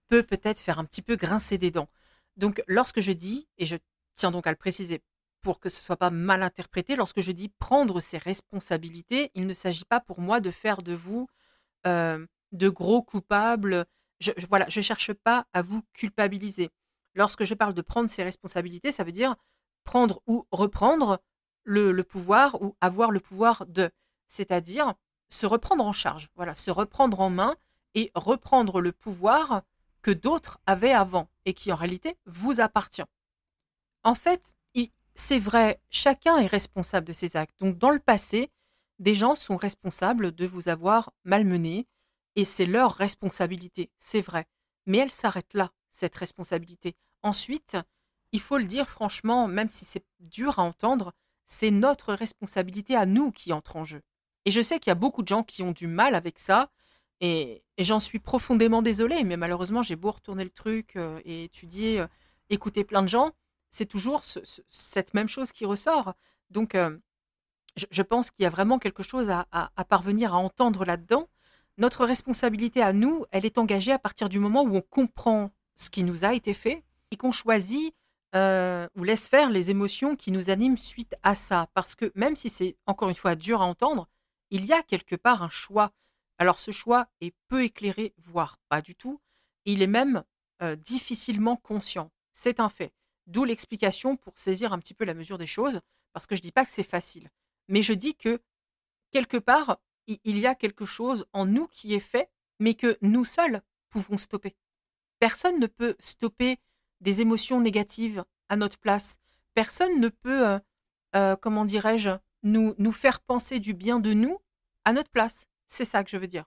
peut 0.08 0.24
peut-être 0.24 0.60
faire 0.60 0.80
un 0.80 0.86
petit 0.86 1.02
peu 1.02 1.16
grincer 1.16 1.58
des 1.58 1.72
dents. 1.72 1.90
Donc, 2.38 2.64
lorsque 2.68 3.02
je 3.02 3.12
dis, 3.12 3.48
et 3.58 3.66
je 3.66 3.76
tiens 4.16 4.32
donc 4.32 4.46
à 4.48 4.52
le 4.52 4.56
préciser 4.56 5.02
pour 5.42 5.60
que 5.60 5.70
ce 5.70 5.82
soit 5.82 5.98
pas 5.98 6.12
mal 6.12 6.44
interprété, 6.44 6.96
lorsque 6.96 7.22
je 7.22 7.32
dis 7.32 7.50
prendre 7.50 8.00
ses 8.00 8.20
responsabilités, 8.20 9.32
il 9.34 9.48
ne 9.48 9.54
s'agit 9.54 9.86
pas 9.86 10.00
pour 10.00 10.20
moi 10.20 10.40
de 10.40 10.52
faire 10.52 10.84
de 10.84 10.94
vous 10.94 11.28
de 11.86 12.70
gros 12.70 13.02
coupables. 13.02 13.86
Je, 14.20 14.32
je, 14.38 14.46
voilà, 14.46 14.70
cherche 14.70 15.14
pas 15.14 15.48
à 15.54 15.62
vous 15.64 15.82
culpabiliser. 15.94 16.70
Lorsque 17.18 17.44
je 17.44 17.56
parle 17.56 17.74
de 17.74 17.82
prendre 17.82 18.10
ses 18.10 18.24
responsabilités, 18.24 18.92
ça 18.92 19.04
veut 19.04 19.12
dire 19.12 19.36
prendre 19.84 20.22
ou 20.28 20.46
reprendre 20.52 21.20
le, 21.64 21.92
pouvoir 22.04 22.62
ou 22.62 22.78
avoir 22.80 23.12
le 23.12 23.20
pouvoir 23.20 23.66
de. 23.66 23.90
C'est-à-dire 24.28 24.94
se 25.30 25.46
reprendre 25.46 25.84
en 25.84 25.94
charge, 25.94 26.30
voilà, 26.36 26.54
se 26.54 26.72
reprendre 26.72 27.20
en 27.20 27.30
main 27.30 27.58
et 27.96 28.12
reprendre 28.16 28.80
le 28.80 28.92
pouvoir 28.92 29.64
que 30.02 30.12
d'autres 30.12 30.60
avaient 30.66 30.94
avant 30.94 31.28
et 31.46 31.54
qui 31.54 31.72
en 31.72 31.76
réalité 31.76 32.18
vous 32.26 32.62
appartient. 32.62 33.04
En 34.04 34.16
fait, 34.16 34.56
c'est 35.16 35.40
vrai, 35.40 35.82
chacun 35.90 36.38
est 36.38 36.46
responsable 36.46 37.08
de 37.08 37.14
ses 37.14 37.36
actes. 37.36 37.60
Donc 37.60 37.80
dans 37.80 37.90
le 37.90 38.00
passé, 38.00 38.52
des 39.00 39.16
gens 39.16 39.34
sont 39.34 39.58
responsables 39.58 40.32
de 40.32 40.46
vous 40.46 40.70
avoir 40.70 41.12
malmené 41.24 41.88
et 42.36 42.46
c'est 42.46 42.68
leur 42.68 42.94
responsabilité, 42.94 43.90
c'est 43.98 44.22
vrai. 44.22 44.46
Mais 44.86 45.00
elle 45.00 45.12
s'arrête 45.12 45.56
là, 45.56 45.72
cette 45.90 46.16
responsabilité. 46.16 46.96
Ensuite, 47.24 47.78
il 48.32 48.42
faut 48.42 48.58
le 48.58 48.66
dire 48.66 48.90
franchement, 48.90 49.48
même 49.48 49.70
si 49.70 49.86
c'est 49.86 50.06
dur 50.20 50.60
à 50.60 50.64
entendre, 50.64 51.14
c'est 51.46 51.72
notre 51.72 52.14
responsabilité 52.14 52.96
à 52.96 53.06
nous 53.06 53.32
qui 53.32 53.54
entre 53.54 53.78
en 53.78 53.86
jeu. 53.86 54.02
Et 54.46 54.52
je 54.52 54.62
sais 54.62 54.80
qu'il 54.80 54.90
y 54.90 54.92
a 54.92 54.96
beaucoup 54.96 55.24
de 55.24 55.28
gens 55.28 55.44
qui 55.44 55.64
ont 55.64 55.72
du 55.72 55.88
mal 55.88 56.16
avec 56.16 56.40
ça, 56.40 56.70
et, 57.20 57.64
j'en 57.80 58.00
suis 58.00 58.20
profondément 58.20 58.82
désolée, 58.82 59.24
mais 59.24 59.38
malheureusement, 59.38 59.84
j'ai 59.84 59.96
beau 59.96 60.12
retourner 60.12 60.44
le 60.44 60.50
truc 60.50 60.96
euh, 60.96 61.20
et 61.26 61.46
étudier, 61.46 62.00
euh, 62.00 62.08
écouter 62.50 62.84
plein 62.84 63.02
de 63.02 63.08
gens, 63.08 63.32
c'est 63.70 63.86
toujours 63.86 64.24
cette 64.70 65.14
même 65.14 65.28
chose 65.28 65.52
qui 65.52 65.66
ressort. 65.66 66.14
Donc, 66.50 66.76
euh, 66.76 66.98
je, 67.92 68.02
pense 68.02 68.32
qu'il 68.32 68.44
y 68.44 68.46
a 68.46 68.50
vraiment 68.50 68.80
quelque 68.80 69.04
chose 69.04 69.30
à, 69.30 69.48
à 69.52 69.86
parvenir 69.86 70.34
à 70.34 70.38
entendre 70.38 70.86
là-dedans. 70.86 71.28
Notre 71.78 72.06
responsabilité 72.06 72.82
à 72.82 72.94
nous, 72.94 73.26
elle 73.32 73.46
est 73.46 73.58
engagée 73.58 73.92
à 73.92 74.00
partir 74.00 74.30
du 74.30 74.40
moment 74.40 74.64
où 74.64 74.76
on 74.76 74.82
comprend 74.82 75.52
ce 75.76 75.90
qui 75.90 76.04
nous 76.04 76.26
a 76.26 76.34
été 76.34 76.54
fait, 76.54 76.84
et 77.12 77.18
qu'on 77.18 77.32
choisit 77.32 77.94
euh, 78.36 78.88
ou 78.96 79.04
laisse 79.04 79.28
faire 79.28 79.50
les 79.50 79.72
émotions 79.72 80.16
qui 80.16 80.32
nous 80.32 80.50
animent 80.50 80.78
suite 80.78 81.16
à 81.24 81.36
ça. 81.36 81.70
Parce 81.74 81.96
que 81.96 82.12
même 82.16 82.36
si 82.36 82.50
c'est 82.50 82.76
encore 82.86 83.10
une 83.10 83.16
fois 83.16 83.36
dur 83.36 83.62
à 83.62 83.66
entendre, 83.66 84.08
il 84.50 84.66
y 84.66 84.74
a 84.74 84.84
quelque 84.84 85.16
part 85.16 85.44
un 85.44 85.50
choix. 85.50 85.94
Alors 86.38 86.60
ce 86.60 86.72
choix 86.72 87.08
est 87.22 87.34
peu 87.48 87.64
éclairé, 87.64 88.14
voire 88.18 88.60
pas 88.70 88.82
du 88.82 88.96
tout. 88.96 89.22
Il 89.66 89.82
est 89.82 89.88
même 89.88 90.24
euh, 90.62 90.76
difficilement 90.76 91.56
conscient. 91.56 92.12
C'est 92.32 92.60
un 92.60 92.70
fait. 92.70 92.94
D'où 93.28 93.44
l'explication 93.44 94.16
pour 94.16 94.38
saisir 94.38 94.74
un 94.74 94.80
petit 94.80 94.94
peu 94.94 95.04
la 95.04 95.14
mesure 95.14 95.38
des 95.38 95.48
choses, 95.48 95.82
parce 96.14 96.28
que 96.28 96.36
je 96.36 96.42
ne 96.42 96.44
dis 96.44 96.52
pas 96.52 96.66
que 96.66 96.72
c'est 96.72 96.84
facile. 96.84 97.30
Mais 97.68 97.82
je 97.82 97.94
dis 97.94 98.16
que 98.16 98.42
quelque 99.12 99.38
part, 99.38 99.80
il 100.08 100.38
y 100.38 100.48
a 100.48 100.56
quelque 100.56 100.86
chose 100.86 101.26
en 101.34 101.46
nous 101.46 101.68
qui 101.68 101.94
est 101.94 102.00
fait, 102.00 102.30
mais 102.60 102.76
que 102.76 102.98
nous 103.02 103.26
seuls 103.26 103.62
pouvons 103.90 104.18
stopper. 104.18 104.56
Personne 105.20 105.60
ne 105.60 105.68
peut 105.68 105.96
stopper 106.00 106.60
des 107.02 107.22
émotions 107.22 107.62
négatives 107.62 108.24
à 108.50 108.56
notre 108.56 108.78
place. 108.78 109.18
Personne 109.54 110.00
ne 110.00 110.10
peut, 110.10 110.48
euh, 110.48 110.60
euh, 111.16 111.36
comment 111.36 111.66
dirais-je, 111.66 112.12
nous, 112.44 112.92
faire 112.92 113.20
penser 113.20 113.60
du 113.60 113.74
bien 113.74 114.00
de 114.00 114.14
nous 114.14 114.40
à 114.86 114.94
notre 114.94 115.10
place. 115.10 115.48
C'est 115.68 115.86
ça 115.86 116.04
que 116.04 116.10
je 116.10 116.18
veux 116.18 116.28
dire. 116.28 116.46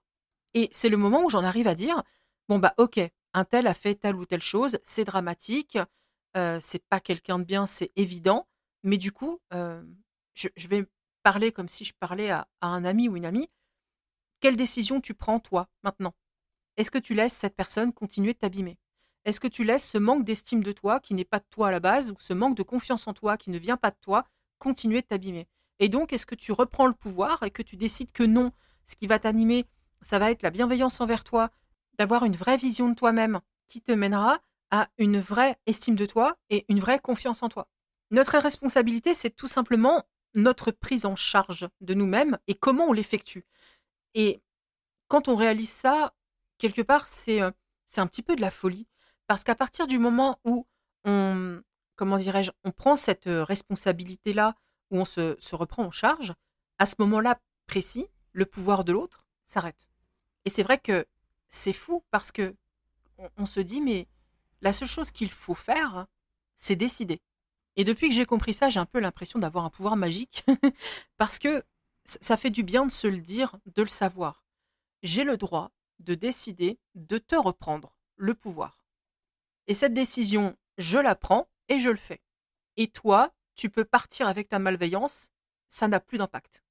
Et 0.54 0.68
c'est 0.72 0.88
le 0.88 0.96
moment 0.96 1.24
où 1.24 1.30
j'en 1.30 1.44
arrive 1.44 1.66
à 1.66 1.74
dire, 1.74 2.02
bon 2.48 2.58
bah 2.58 2.74
ok, 2.78 3.00
un 3.34 3.44
tel 3.44 3.66
a 3.66 3.74
fait 3.74 3.94
telle 3.94 4.16
ou 4.16 4.24
telle 4.24 4.42
chose, 4.42 4.78
c'est 4.82 5.04
dramatique, 5.04 5.78
euh, 6.36 6.58
c'est 6.60 6.82
pas 6.88 7.00
quelqu'un 7.00 7.38
de 7.38 7.44
bien, 7.44 7.66
c'est 7.66 7.92
évident, 7.96 8.48
mais 8.82 8.96
du 8.96 9.12
coup, 9.12 9.40
je, 9.52 10.68
vais 10.68 10.86
parler 11.22 11.52
comme 11.52 11.68
si 11.68 11.84
je 11.84 11.92
parlais 11.92 12.30
à 12.30 12.48
un 12.62 12.84
ami 12.84 13.08
ou 13.08 13.16
une 13.16 13.26
amie. 13.26 13.50
Quelle 14.40 14.56
décision 14.56 15.00
tu 15.02 15.12
prends 15.12 15.38
toi 15.38 15.68
maintenant? 15.82 16.14
Est-ce 16.78 16.90
que 16.90 16.98
tu 16.98 17.14
laisses 17.14 17.34
cette 17.34 17.56
personne 17.56 17.92
continuer 17.92 18.32
de 18.32 18.38
t'abîmer? 18.38 18.78
Est-ce 19.24 19.40
que 19.40 19.48
tu 19.48 19.64
laisses 19.64 19.88
ce 19.88 19.98
manque 19.98 20.24
d'estime 20.24 20.62
de 20.62 20.72
toi, 20.72 21.00
qui 21.00 21.14
n'est 21.14 21.24
pas 21.24 21.38
de 21.38 21.44
toi 21.50 21.68
à 21.68 21.70
la 21.70 21.80
base, 21.80 22.10
ou 22.10 22.16
ce 22.18 22.32
manque 22.32 22.56
de 22.56 22.62
confiance 22.62 23.06
en 23.06 23.12
toi, 23.12 23.36
qui 23.36 23.50
ne 23.50 23.58
vient 23.58 23.76
pas 23.76 23.90
de 23.90 23.96
toi, 24.00 24.24
continuer 24.58 25.02
de 25.02 25.06
t'abîmer? 25.06 25.48
Et 25.78 25.88
donc, 25.88 26.12
est-ce 26.12 26.26
que 26.26 26.34
tu 26.34 26.52
reprends 26.52 26.86
le 26.86 26.92
pouvoir 26.92 27.42
et 27.42 27.50
que 27.50 27.62
tu 27.62 27.76
décides 27.76 28.12
que 28.12 28.22
non, 28.22 28.52
ce 28.86 28.96
qui 28.96 29.06
va 29.06 29.18
t'animer, 29.18 29.66
ça 30.02 30.18
va 30.18 30.30
être 30.30 30.42
la 30.42 30.50
bienveillance 30.50 31.00
envers 31.00 31.24
toi, 31.24 31.50
d'avoir 31.98 32.24
une 32.24 32.36
vraie 32.36 32.56
vision 32.56 32.88
de 32.88 32.94
toi-même 32.94 33.40
qui 33.66 33.80
te 33.82 33.92
mènera 33.92 34.40
à 34.70 34.88
une 34.98 35.20
vraie 35.20 35.56
estime 35.66 35.96
de 35.96 36.06
toi 36.06 36.36
et 36.48 36.64
une 36.68 36.80
vraie 36.80 36.98
confiance 36.98 37.42
en 37.42 37.48
toi? 37.48 37.68
Notre 38.10 38.38
responsabilité, 38.38 39.14
c'est 39.14 39.30
tout 39.30 39.46
simplement 39.46 40.04
notre 40.34 40.70
prise 40.70 41.06
en 41.06 41.16
charge 41.16 41.68
de 41.80 41.94
nous-mêmes 41.94 42.38
et 42.46 42.54
comment 42.54 42.86
on 42.86 42.92
l'effectue. 42.92 43.44
Et 44.14 44.42
quand 45.08 45.28
on 45.28 45.36
réalise 45.36 45.70
ça, 45.70 46.14
quelque 46.58 46.82
part, 46.82 47.08
c'est 47.08 47.42
euh, 47.42 47.50
un 47.96 48.06
petit 48.06 48.22
peu 48.22 48.36
de 48.36 48.40
la 48.40 48.50
folie. 48.50 48.86
Parce 49.30 49.44
qu'à 49.44 49.54
partir 49.54 49.86
du 49.86 50.00
moment 50.00 50.40
où 50.44 50.66
on, 51.04 51.62
comment 51.94 52.16
dirais-je, 52.16 52.50
on 52.64 52.72
prend 52.72 52.96
cette 52.96 53.28
euh, 53.28 53.44
responsabilité-là, 53.44 54.56
où 54.90 54.98
on 54.98 55.04
se, 55.04 55.54
reprend 55.54 55.84
en 55.84 55.92
charge, 55.92 56.34
à 56.78 56.86
ce 56.86 56.96
moment-là 56.98 57.38
précis, 57.68 58.08
le 58.32 58.44
pouvoir 58.44 58.82
de 58.82 58.90
l'autre 58.90 59.24
s'arrête. 59.44 59.88
Et 60.46 60.50
c'est 60.50 60.64
vrai 60.64 60.78
que 60.78 61.06
c'est 61.48 61.72
fou 61.72 62.02
parce 62.10 62.32
que 62.32 62.56
on, 63.36 63.46
se 63.46 63.60
dit, 63.60 63.80
mais 63.80 64.08
la 64.62 64.72
seule 64.72 64.88
chose 64.88 65.12
qu'il 65.12 65.30
faut 65.30 65.54
faire, 65.54 66.08
c'est 66.56 66.74
décider. 66.74 67.22
Et 67.76 67.84
depuis 67.84 68.08
que 68.08 68.14
j'ai 68.16 68.26
compris 68.26 68.52
ça, 68.52 68.68
j'ai 68.68 68.80
un 68.80 68.84
peu 68.84 68.98
l'impression 68.98 69.38
d'avoir 69.38 69.64
un 69.64 69.70
pouvoir 69.70 69.94
magique 69.94 70.44
parce 71.18 71.38
que 71.38 71.62
ça 72.04 72.36
fait 72.36 72.50
du 72.50 72.64
bien 72.64 72.84
de 72.84 72.90
se 72.90 73.06
le 73.06 73.18
dire, 73.18 73.54
de 73.76 73.82
le 73.82 73.88
savoir. 73.88 74.42
J'ai 75.04 75.22
le 75.22 75.36
droit 75.36 75.70
de 76.00 76.16
décider 76.16 76.80
de 76.96 77.18
te 77.18 77.36
reprendre 77.36 77.96
le 78.16 78.34
pouvoir. 78.34 78.79
Et 79.70 79.74
cette 79.74 79.94
décision, 79.94 80.56
je 80.78 80.98
la 80.98 81.14
prends 81.14 81.48
et 81.68 81.78
je 81.78 81.90
le 81.90 81.96
fais. 81.96 82.20
Et 82.76 82.88
toi, 82.88 83.32
tu 83.54 83.70
peux 83.70 83.84
partir 83.84 84.26
avec 84.26 84.48
ta 84.48 84.58
malveillance, 84.58 85.30
ça 85.68 85.86
n'a 85.86 86.00
plus 86.00 86.18
d'impact. 86.18 86.64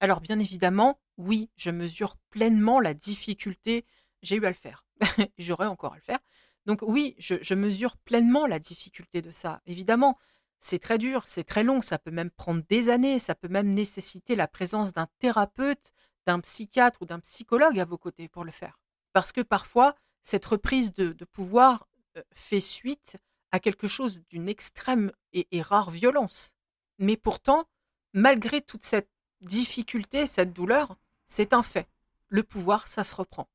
Alors 0.00 0.20
bien 0.20 0.40
évidemment, 0.40 1.00
oui, 1.18 1.50
je 1.54 1.70
mesure 1.70 2.16
pleinement 2.30 2.80
la 2.80 2.94
difficulté, 2.94 3.86
j'ai 4.22 4.34
eu 4.34 4.44
à 4.44 4.48
le 4.48 4.56
faire, 4.56 4.84
j'aurais 5.38 5.68
encore 5.68 5.92
à 5.92 5.94
le 5.94 6.02
faire. 6.02 6.18
Donc 6.66 6.80
oui, 6.82 7.14
je, 7.16 7.54
mesure 7.54 7.96
pleinement 7.96 8.48
la 8.48 8.58
difficulté 8.58 9.22
de 9.22 9.30
ça. 9.30 9.60
Évidemment, 9.66 10.18
c'est 10.58 10.80
très 10.80 10.98
dur, 10.98 11.22
c'est 11.26 11.44
très 11.44 11.62
long, 11.62 11.80
ça 11.80 12.00
peut 12.00 12.10
même 12.10 12.32
prendre 12.32 12.64
des 12.68 12.88
années, 12.88 13.20
ça 13.20 13.36
peut 13.36 13.46
même 13.46 13.72
nécessiter 13.72 14.34
la 14.34 14.48
présence 14.48 14.92
d'un 14.92 15.06
thérapeute, 15.20 15.92
d'un 16.26 16.40
psychiatre 16.40 17.02
ou 17.02 17.06
d'un 17.06 17.20
psychologue 17.20 17.78
à 17.78 17.84
vos 17.84 17.98
côtés 17.98 18.28
pour 18.28 18.42
le 18.42 18.50
faire. 18.50 18.80
Parce 19.12 19.30
que 19.30 19.42
parfois, 19.42 19.94
cette 20.22 20.46
reprise 20.46 20.92
de, 20.94 21.24
pouvoir 21.24 21.88
fait 22.34 22.60
suite 22.60 23.16
à 23.50 23.60
quelque 23.60 23.86
chose 23.86 24.22
d'une 24.28 24.48
extrême 24.48 25.12
et, 25.32 25.46
et 25.50 25.62
rare 25.62 25.90
violence. 25.90 26.54
Mais 26.98 27.16
pourtant, 27.16 27.66
malgré 28.12 28.60
toute 28.60 28.84
cette 28.84 29.10
difficulté, 29.40 30.26
cette 30.26 30.52
douleur, 30.52 30.96
c'est 31.28 31.52
un 31.52 31.62
fait. 31.62 31.88
Le 32.28 32.42
pouvoir, 32.42 32.88
ça 32.88 33.04
se 33.04 33.14
reprend. 33.14 33.48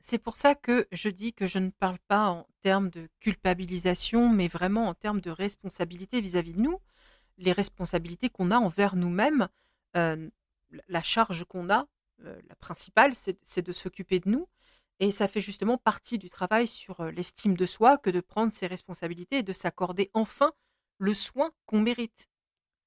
C'est 0.00 0.18
pour 0.18 0.36
ça 0.36 0.54
que 0.54 0.86
je 0.92 1.08
dis 1.08 1.32
que 1.32 1.46
je 1.46 1.58
ne 1.58 1.70
parle 1.70 1.98
pas 2.08 2.28
en 2.28 2.46
termes 2.60 2.90
de 2.90 3.08
culpabilisation, 3.20 4.28
mais 4.28 4.48
vraiment 4.48 4.88
en 4.88 4.94
termes 4.94 5.20
de 5.20 5.30
responsabilité 5.30 6.20
vis-à-vis 6.20 6.52
de 6.52 6.60
nous, 6.60 6.78
les 7.38 7.52
responsabilités 7.52 8.28
qu'on 8.28 8.50
a 8.50 8.58
envers 8.58 8.96
nous-mêmes, 8.96 9.48
euh, 9.96 10.28
la 10.88 11.02
charge 11.02 11.44
qu'on 11.44 11.70
a, 11.70 11.86
euh, 12.24 12.38
la 12.48 12.54
principale, 12.56 13.14
c'est 13.14 13.62
de 13.62 13.72
s'occuper 13.72 14.20
de 14.20 14.28
nous. 14.28 14.46
Et 15.00 15.10
ça 15.10 15.28
fait 15.28 15.40
justement 15.40 15.76
partie 15.76 16.18
du 16.18 16.30
travail 16.30 16.66
sur 16.66 17.04
l'estime 17.06 17.56
de 17.56 17.66
soi 17.66 17.98
que 17.98 18.10
de 18.10 18.20
prendre 18.20 18.52
ses 18.52 18.66
responsabilités 18.66 19.38
et 19.38 19.42
de 19.42 19.52
s'accorder 19.52 20.10
enfin 20.14 20.52
le 20.98 21.14
soin 21.14 21.52
qu'on 21.66 21.80
mérite. 21.80 22.28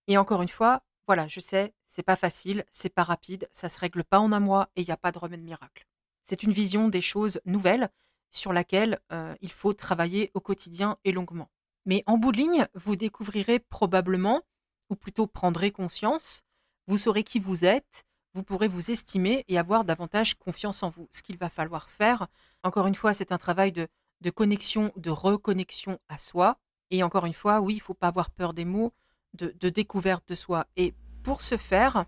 Et 0.07 0.17
encore 0.17 0.41
une 0.41 0.47
fois, 0.49 0.83
voilà, 1.05 1.27
je 1.27 1.39
sais, 1.39 1.73
c'est 1.85 2.03
pas 2.03 2.15
facile, 2.15 2.65
c'est 2.71 2.89
pas 2.89 3.03
rapide, 3.03 3.47
ça 3.51 3.69
se 3.69 3.79
règle 3.79 4.03
pas 4.03 4.19
en 4.19 4.31
un 4.31 4.39
mois 4.39 4.69
et 4.75 4.81
il 4.81 4.85
n'y 4.85 4.91
a 4.91 4.97
pas 4.97 5.11
de 5.11 5.19
remède 5.19 5.43
miracle. 5.43 5.85
C'est 6.23 6.43
une 6.43 6.51
vision 6.53 6.87
des 6.87 7.01
choses 7.01 7.41
nouvelles 7.45 7.89
sur 8.31 8.53
laquelle 8.53 8.99
il 9.41 9.51
faut 9.51 9.73
travailler 9.73 10.31
au 10.33 10.41
quotidien 10.41 10.97
et 11.03 11.11
longuement. 11.11 11.49
Mais 11.85 12.03
en 12.05 12.17
bout 12.17 12.33
de 12.33 12.37
ligne, 12.37 12.67
vous 12.73 12.97
découvrirez 12.97 13.59
probablement, 13.59 14.43
ou 14.89 14.95
plutôt 14.95 15.27
prendrez 15.27 15.71
conscience, 15.71 16.41
vous 16.87 16.97
saurez 16.97 17.23
qui 17.23 17.39
vous 17.39 17.63
êtes, 17.63 18.05
vous 18.33 18.43
pourrez 18.43 18.67
vous 18.67 18.91
estimer 18.91 19.45
et 19.47 19.57
avoir 19.57 19.83
davantage 19.83 20.35
confiance 20.35 20.83
en 20.83 20.89
vous. 20.89 21.07
Ce 21.11 21.23
qu'il 21.23 21.37
va 21.37 21.49
falloir 21.49 21.89
faire, 21.89 22.27
encore 22.63 22.87
une 22.87 22.95
fois, 22.95 23.13
c'est 23.13 23.31
un 23.31 23.37
travail 23.37 23.71
de, 23.71 23.87
connexion, 24.29 24.91
de 24.95 25.09
reconnexion 25.09 25.99
à 26.09 26.17
soi. 26.17 26.59
Et 26.91 27.03
encore 27.03 27.25
une 27.25 27.33
fois, 27.33 27.59
oui, 27.61 27.75
il 27.75 27.77
ne 27.77 27.83
faut 27.83 27.93
pas 27.93 28.07
avoir 28.07 28.29
peur 28.31 28.53
des 28.53 28.65
mots, 28.65 28.93
de 29.33 29.69
découverte 29.69 30.27
de 30.29 30.35
soi. 30.35 30.67
Et 30.75 30.93
pour 31.23 31.41
ce 31.41 31.57
faire, 31.57 32.05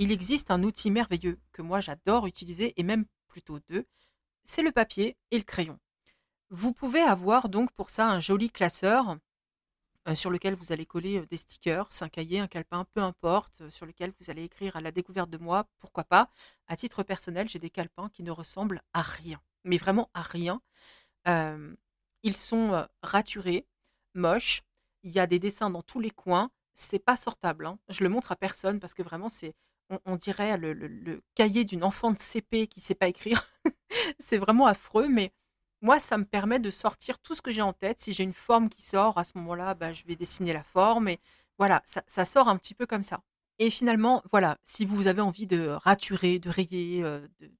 il 0.00 0.12
existe 0.12 0.50
un 0.50 0.62
outil 0.62 0.90
merveilleux 0.90 1.38
que 1.52 1.60
moi 1.60 1.80
j'adore 1.80 2.26
utiliser 2.26 2.72
et 2.80 2.82
même 2.82 3.04
plutôt 3.28 3.58
deux, 3.68 3.86
c'est 4.44 4.62
le 4.62 4.72
papier 4.72 5.16
et 5.30 5.36
le 5.36 5.44
crayon. 5.44 5.78
Vous 6.48 6.72
pouvez 6.72 7.02
avoir 7.02 7.48
donc 7.48 7.70
pour 7.72 7.90
ça 7.90 8.06
un 8.08 8.18
joli 8.18 8.48
classeur 8.50 9.18
euh, 10.08 10.14
sur 10.14 10.30
lequel 10.30 10.54
vous 10.54 10.72
allez 10.72 10.86
coller 10.86 11.18
euh, 11.18 11.26
des 11.26 11.36
stickers, 11.36 11.88
un 12.00 12.08
cahier, 12.08 12.40
un 12.40 12.46
calepin, 12.48 12.86
peu 12.94 13.02
importe, 13.02 13.60
euh, 13.60 13.70
sur 13.70 13.84
lequel 13.84 14.12
vous 14.18 14.30
allez 14.30 14.44
écrire 14.44 14.74
à 14.76 14.80
la 14.80 14.92
découverte 14.92 15.28
de 15.28 15.36
moi, 15.36 15.68
pourquoi 15.78 16.04
pas. 16.04 16.30
À 16.68 16.76
titre 16.76 17.02
personnel, 17.02 17.50
j'ai 17.50 17.58
des 17.58 17.68
calepins 17.68 18.08
qui 18.08 18.22
ne 18.22 18.30
ressemblent 18.30 18.82
à 18.94 19.02
rien, 19.02 19.40
mais 19.64 19.76
vraiment 19.76 20.08
à 20.14 20.22
rien. 20.22 20.62
ils 22.22 22.36
sont 22.36 22.86
raturés, 23.02 23.66
moches, 24.14 24.62
il 25.02 25.10
y 25.12 25.18
a 25.18 25.26
des 25.26 25.38
dessins 25.38 25.70
dans 25.70 25.82
tous 25.82 26.00
les 26.00 26.10
coins, 26.10 26.50
c'est 26.74 26.98
pas 26.98 27.16
sortable. 27.16 27.66
Hein. 27.66 27.78
Je 27.88 28.02
le 28.02 28.10
montre 28.10 28.32
à 28.32 28.36
personne 28.36 28.80
parce 28.80 28.94
que 28.94 29.02
vraiment, 29.02 29.28
c'est, 29.28 29.54
on, 30.06 30.16
dirait 30.16 30.56
le, 30.58 31.22
cahier 31.34 31.64
d'une 31.64 31.84
enfant 31.84 32.10
de 32.10 32.18
CP 32.18 32.68
qui 32.68 32.80
sait 32.80 32.94
pas 32.94 33.08
écrire. 33.08 33.50
c'est 34.18 34.38
vraiment 34.38 34.66
affreux, 34.66 35.08
mais 35.08 35.32
moi, 35.82 35.98
ça 35.98 36.18
me 36.18 36.24
permet 36.24 36.58
de 36.58 36.70
sortir 36.70 37.18
tout 37.20 37.34
ce 37.34 37.42
que 37.42 37.50
j'ai 37.50 37.62
en 37.62 37.72
tête. 37.72 38.00
Si 38.00 38.12
j'ai 38.12 38.24
une 38.24 38.34
forme 38.34 38.68
qui 38.68 38.82
sort, 38.82 39.18
à 39.18 39.24
ce 39.24 39.32
moment-là, 39.38 39.74
bah, 39.74 39.92
je 39.92 40.04
vais 40.04 40.16
dessiner 40.16 40.52
la 40.52 40.62
forme. 40.62 41.08
Et 41.08 41.20
voilà, 41.58 41.82
ça, 41.84 42.24
sort 42.24 42.48
un 42.48 42.56
petit 42.56 42.74
peu 42.74 42.86
comme 42.86 43.04
ça. 43.04 43.22
Et 43.58 43.68
finalement, 43.68 44.22
voilà, 44.30 44.56
si 44.64 44.86
vous 44.86 45.06
avez 45.06 45.20
envie 45.20 45.46
de 45.46 45.68
raturer, 45.68 46.38
de 46.38 46.48
rayer, 46.48 47.04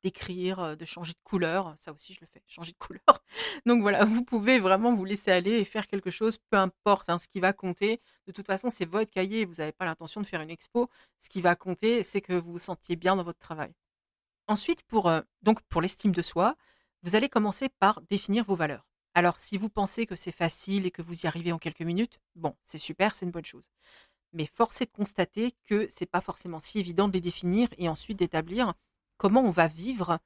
d'écrire, 0.02 0.74
de 0.74 0.84
changer 0.86 1.12
de 1.12 1.18
couleur, 1.24 1.74
ça 1.76 1.92
aussi 1.92 2.14
je 2.14 2.20
le 2.22 2.26
fais, 2.26 2.42
changer 2.46 2.72
de 2.72 2.78
couleur. 2.86 3.22
Donc 3.66 3.82
voilà, 3.82 4.06
vous 4.06 4.24
pouvez 4.24 4.58
vraiment 4.60 4.94
vous 4.94 5.04
laisser 5.04 5.30
aller 5.30 5.52
et 5.52 5.64
faire 5.66 5.86
quelque 5.86 6.10
chose, 6.10 6.38
peu 6.38 6.56
importe 6.56 7.10
hein, 7.10 7.18
ce 7.18 7.28
qui 7.28 7.38
va 7.40 7.52
compter. 7.52 8.00
De 8.26 8.32
toute 8.32 8.46
façon, 8.46 8.70
c'est 8.70 8.86
votre 8.86 9.10
cahier, 9.10 9.44
vous 9.44 9.56
n'avez 9.56 9.72
pas 9.72 9.84
l'intention 9.84 10.22
de 10.22 10.26
faire 10.26 10.40
une 10.40 10.50
expo. 10.50 10.88
Ce 11.18 11.28
qui 11.28 11.42
va 11.42 11.54
compter, 11.54 12.02
c'est 12.02 12.22
que 12.22 12.32
vous 12.32 12.52
vous 12.52 12.58
sentiez 12.58 12.96
bien 12.96 13.14
dans 13.16 13.24
votre 13.24 13.38
travail. 13.38 13.74
Ensuite, 14.48 14.82
pour, 14.84 15.12
donc 15.42 15.60
pour 15.68 15.82
l'estime 15.82 16.12
de 16.12 16.22
soi, 16.22 16.56
vous 17.02 17.16
allez 17.16 17.28
commencer 17.28 17.68
par 17.68 18.00
définir 18.02 18.44
vos 18.44 18.56
valeurs. 18.56 18.86
Alors, 19.14 19.40
si 19.40 19.58
vous 19.58 19.68
pensez 19.68 20.06
que 20.06 20.14
c'est 20.14 20.32
facile 20.32 20.86
et 20.86 20.90
que 20.90 21.02
vous 21.02 21.22
y 21.22 21.26
arrivez 21.26 21.52
en 21.52 21.58
quelques 21.58 21.80
minutes, 21.80 22.20
bon, 22.36 22.54
c'est 22.62 22.78
super, 22.78 23.14
c'est 23.14 23.26
une 23.26 23.32
bonne 23.32 23.44
chose. 23.44 23.70
Mais 24.32 24.46
force 24.46 24.80
est 24.80 24.86
de 24.86 24.92
constater 24.92 25.54
que 25.66 25.88
c'est 25.88 26.06
pas 26.06 26.20
forcément 26.20 26.60
si 26.60 26.78
évident 26.78 27.08
de 27.08 27.14
les 27.14 27.20
définir 27.20 27.68
et 27.78 27.88
ensuite 27.88 28.18
d'établir 28.18 28.74
comment 29.16 29.42
on 29.42 29.50
va 29.50 29.66
vivre 29.66 30.20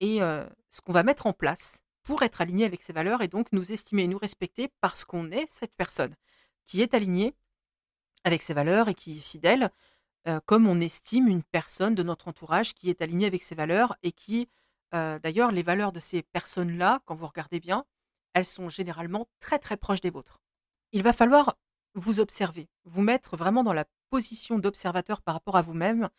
et 0.00 0.20
euh, 0.20 0.46
ce 0.68 0.82
qu'on 0.82 0.92
va 0.92 1.02
mettre 1.02 1.26
en 1.26 1.32
place 1.32 1.82
pour 2.02 2.22
être 2.22 2.40
aligné 2.40 2.64
avec 2.66 2.82
ces 2.82 2.92
valeurs 2.92 3.22
et 3.22 3.28
donc 3.28 3.50
nous 3.52 3.72
estimer 3.72 4.02
et 4.02 4.08
nous 4.08 4.18
respecter 4.18 4.70
parce 4.80 5.04
qu'on 5.04 5.30
est 5.30 5.46
cette 5.48 5.74
personne 5.74 6.14
qui 6.66 6.82
est 6.82 6.94
alignée 6.94 7.34
avec 8.24 8.42
ses 8.42 8.54
valeurs 8.54 8.88
et 8.88 8.94
qui 8.94 9.18
est 9.18 9.20
fidèle, 9.20 9.70
euh, 10.28 10.40
comme 10.46 10.66
on 10.66 10.80
estime 10.80 11.28
une 11.28 11.42
personne 11.42 11.94
de 11.94 12.02
notre 12.02 12.28
entourage 12.28 12.74
qui 12.74 12.90
est 12.90 13.00
alignée 13.00 13.26
avec 13.26 13.42
ses 13.42 13.54
valeurs 13.54 13.96
et 14.02 14.12
qui, 14.12 14.48
d'ailleurs, 14.92 15.52
les 15.52 15.62
valeurs 15.62 15.92
de 15.92 16.00
ces 16.00 16.22
personnes-là, 16.22 17.00
quand 17.04 17.14
vous 17.14 17.26
regardez 17.26 17.60
bien, 17.60 17.84
elles 18.34 18.44
sont 18.44 18.68
généralement 18.68 19.28
très 19.40 19.58
très 19.58 19.76
proches 19.76 20.00
des 20.00 20.10
vôtres. 20.10 20.40
Il 20.92 21.02
va 21.02 21.12
falloir 21.12 21.56
vous 21.94 22.20
observer, 22.20 22.68
vous 22.84 23.02
mettre 23.02 23.36
vraiment 23.36 23.64
dans 23.64 23.72
la 23.72 23.86
position 24.10 24.58
d'observateur 24.58 25.22
par 25.22 25.34
rapport 25.34 25.56
à 25.56 25.62
vous-même. 25.62 26.10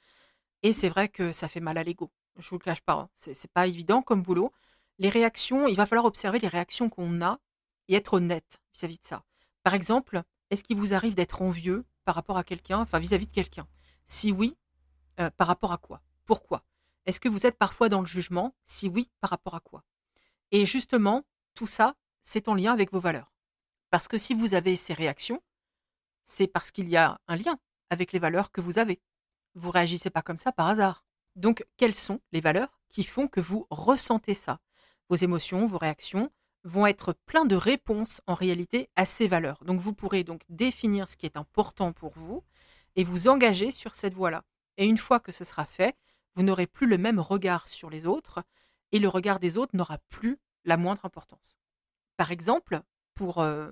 Et 0.64 0.74
c'est 0.74 0.90
vrai 0.90 1.08
que 1.08 1.32
ça 1.32 1.48
fait 1.48 1.60
mal 1.60 1.78
à 1.78 1.84
l'ego. 1.84 2.12
Je 2.38 2.50
vous 2.50 2.58
le 2.58 2.64
cache 2.64 2.82
pas. 2.82 2.94
Hein. 2.94 3.10
C'est 3.14 3.52
pas 3.52 3.68
évident 3.68 4.02
comme 4.02 4.24
boulot. 4.24 4.52
Les 4.98 5.10
réactions, 5.10 5.68
il 5.68 5.76
va 5.76 5.86
falloir 5.86 6.06
observer 6.06 6.40
les 6.40 6.48
réactions 6.48 6.90
qu'on 6.90 7.22
a 7.22 7.40
et 7.88 7.96
être 7.96 8.14
honnête 8.14 8.60
vis-à-vis 8.74 8.98
de 8.98 9.06
ça. 9.06 9.24
Par 9.64 9.76
exemple, 9.76 10.24
est-ce 10.50 10.64
qu'il 10.64 10.78
vous 10.78 10.94
arrive 10.96 11.14
d'être 11.14 11.44
envieux 11.44 11.86
par 12.04 12.16
rapport 12.16 12.38
à 12.38 12.44
quelqu'un, 12.44 12.80
enfin 12.80 13.00
vis-à-vis 13.00 13.28
de 13.28 13.32
quelqu'un? 13.32 13.68
Si 14.06 14.32
oui, 14.32 14.58
par 15.38 15.48
rapport 15.48 15.72
à 15.72 15.78
quoi? 15.78 16.02
Pourquoi? 16.26 16.64
Est-ce 17.08 17.22
que 17.22 17.30
vous 17.30 17.46
êtes 17.46 17.58
parfois 17.58 17.88
dans 17.88 18.02
le 18.02 18.06
jugement? 18.06 18.54
Si 18.66 18.90
oui, 18.90 19.10
par 19.22 19.30
rapport 19.30 19.56
à 19.56 19.62
quoi? 19.62 19.86
Et 20.52 20.66
justement, 20.66 21.26
tout 21.54 21.66
ça, 21.66 21.96
c'est 22.22 22.50
en 22.50 22.54
lien 22.54 22.74
avec 22.74 22.92
vos 22.92 23.00
valeurs. 23.00 23.32
Parce 23.90 24.10
que 24.10 24.18
si 24.18 24.34
vous 24.34 24.54
avez 24.54 24.76
ces 24.76 24.94
réactions, 24.94 25.42
c'est 26.26 26.48
parce 26.48 26.70
qu'il 26.70 26.90
y 26.90 26.98
a 26.98 27.18
un 27.30 27.38
lien 27.38 27.58
avec 27.90 28.12
les 28.12 28.20
valeurs 28.20 28.52
que 28.52 28.60
vous 28.60 28.78
avez. 28.78 29.00
Vous 29.56 29.72
réagissez 29.72 30.10
pas 30.10 30.22
comme 30.22 30.38
ça 30.38 30.52
par 30.52 30.68
hasard. 30.68 31.06
Donc, 31.38 31.66
quelles 31.78 31.96
sont 31.96 32.20
les 32.34 32.42
valeurs 32.42 32.82
qui 32.90 33.04
font 33.04 33.30
que 33.30 33.40
vous 33.40 33.66
ressentez 33.70 34.34
ça? 34.34 34.60
Vos 35.08 35.16
émotions, 35.16 35.66
vos 35.66 35.78
réactions 35.78 36.30
vont 36.66 36.88
être 36.88 37.14
plein 37.26 37.46
de 37.46 37.56
réponses 37.56 38.20
en 38.28 38.34
réalité 38.34 38.90
à 38.98 39.06
ces 39.06 39.30
valeurs. 39.30 39.64
Donc, 39.64 39.80
vous 39.80 39.94
pourrez 39.94 40.26
donc 40.26 40.42
définir 40.50 41.08
ce 41.08 41.16
qui 41.16 41.26
est 41.26 41.38
important 41.38 41.94
pour 41.94 42.12
vous 42.12 42.44
et 42.98 43.06
vous 43.06 43.30
engager 43.30 43.72
sur 43.72 43.96
cette 43.96 44.14
voie-là. 44.14 44.44
Et 44.76 44.86
une 44.86 44.98
fois 44.98 45.22
que 45.22 45.32
ce 45.32 45.46
sera 45.46 45.64
fait, 45.64 45.96
vous 46.38 46.44
n'aurez 46.44 46.67
plus 46.67 46.86
le 46.86 47.00
même 47.00 47.20
regard 47.20 47.67
sur 47.67 47.89
les 47.89 48.06
autres 48.06 48.44
et 48.91 49.00
le 49.00 49.10
regard 49.10 49.39
des 49.39 49.58
autres 49.58 49.75
n'aura 49.75 49.98
plus 50.10 50.38
la 50.65 50.77
moindre 50.77 51.03
importance. 51.03 51.58
Par 52.15 52.32
exemple, 52.32 52.82
pour 53.15 53.39
euh, 53.39 53.72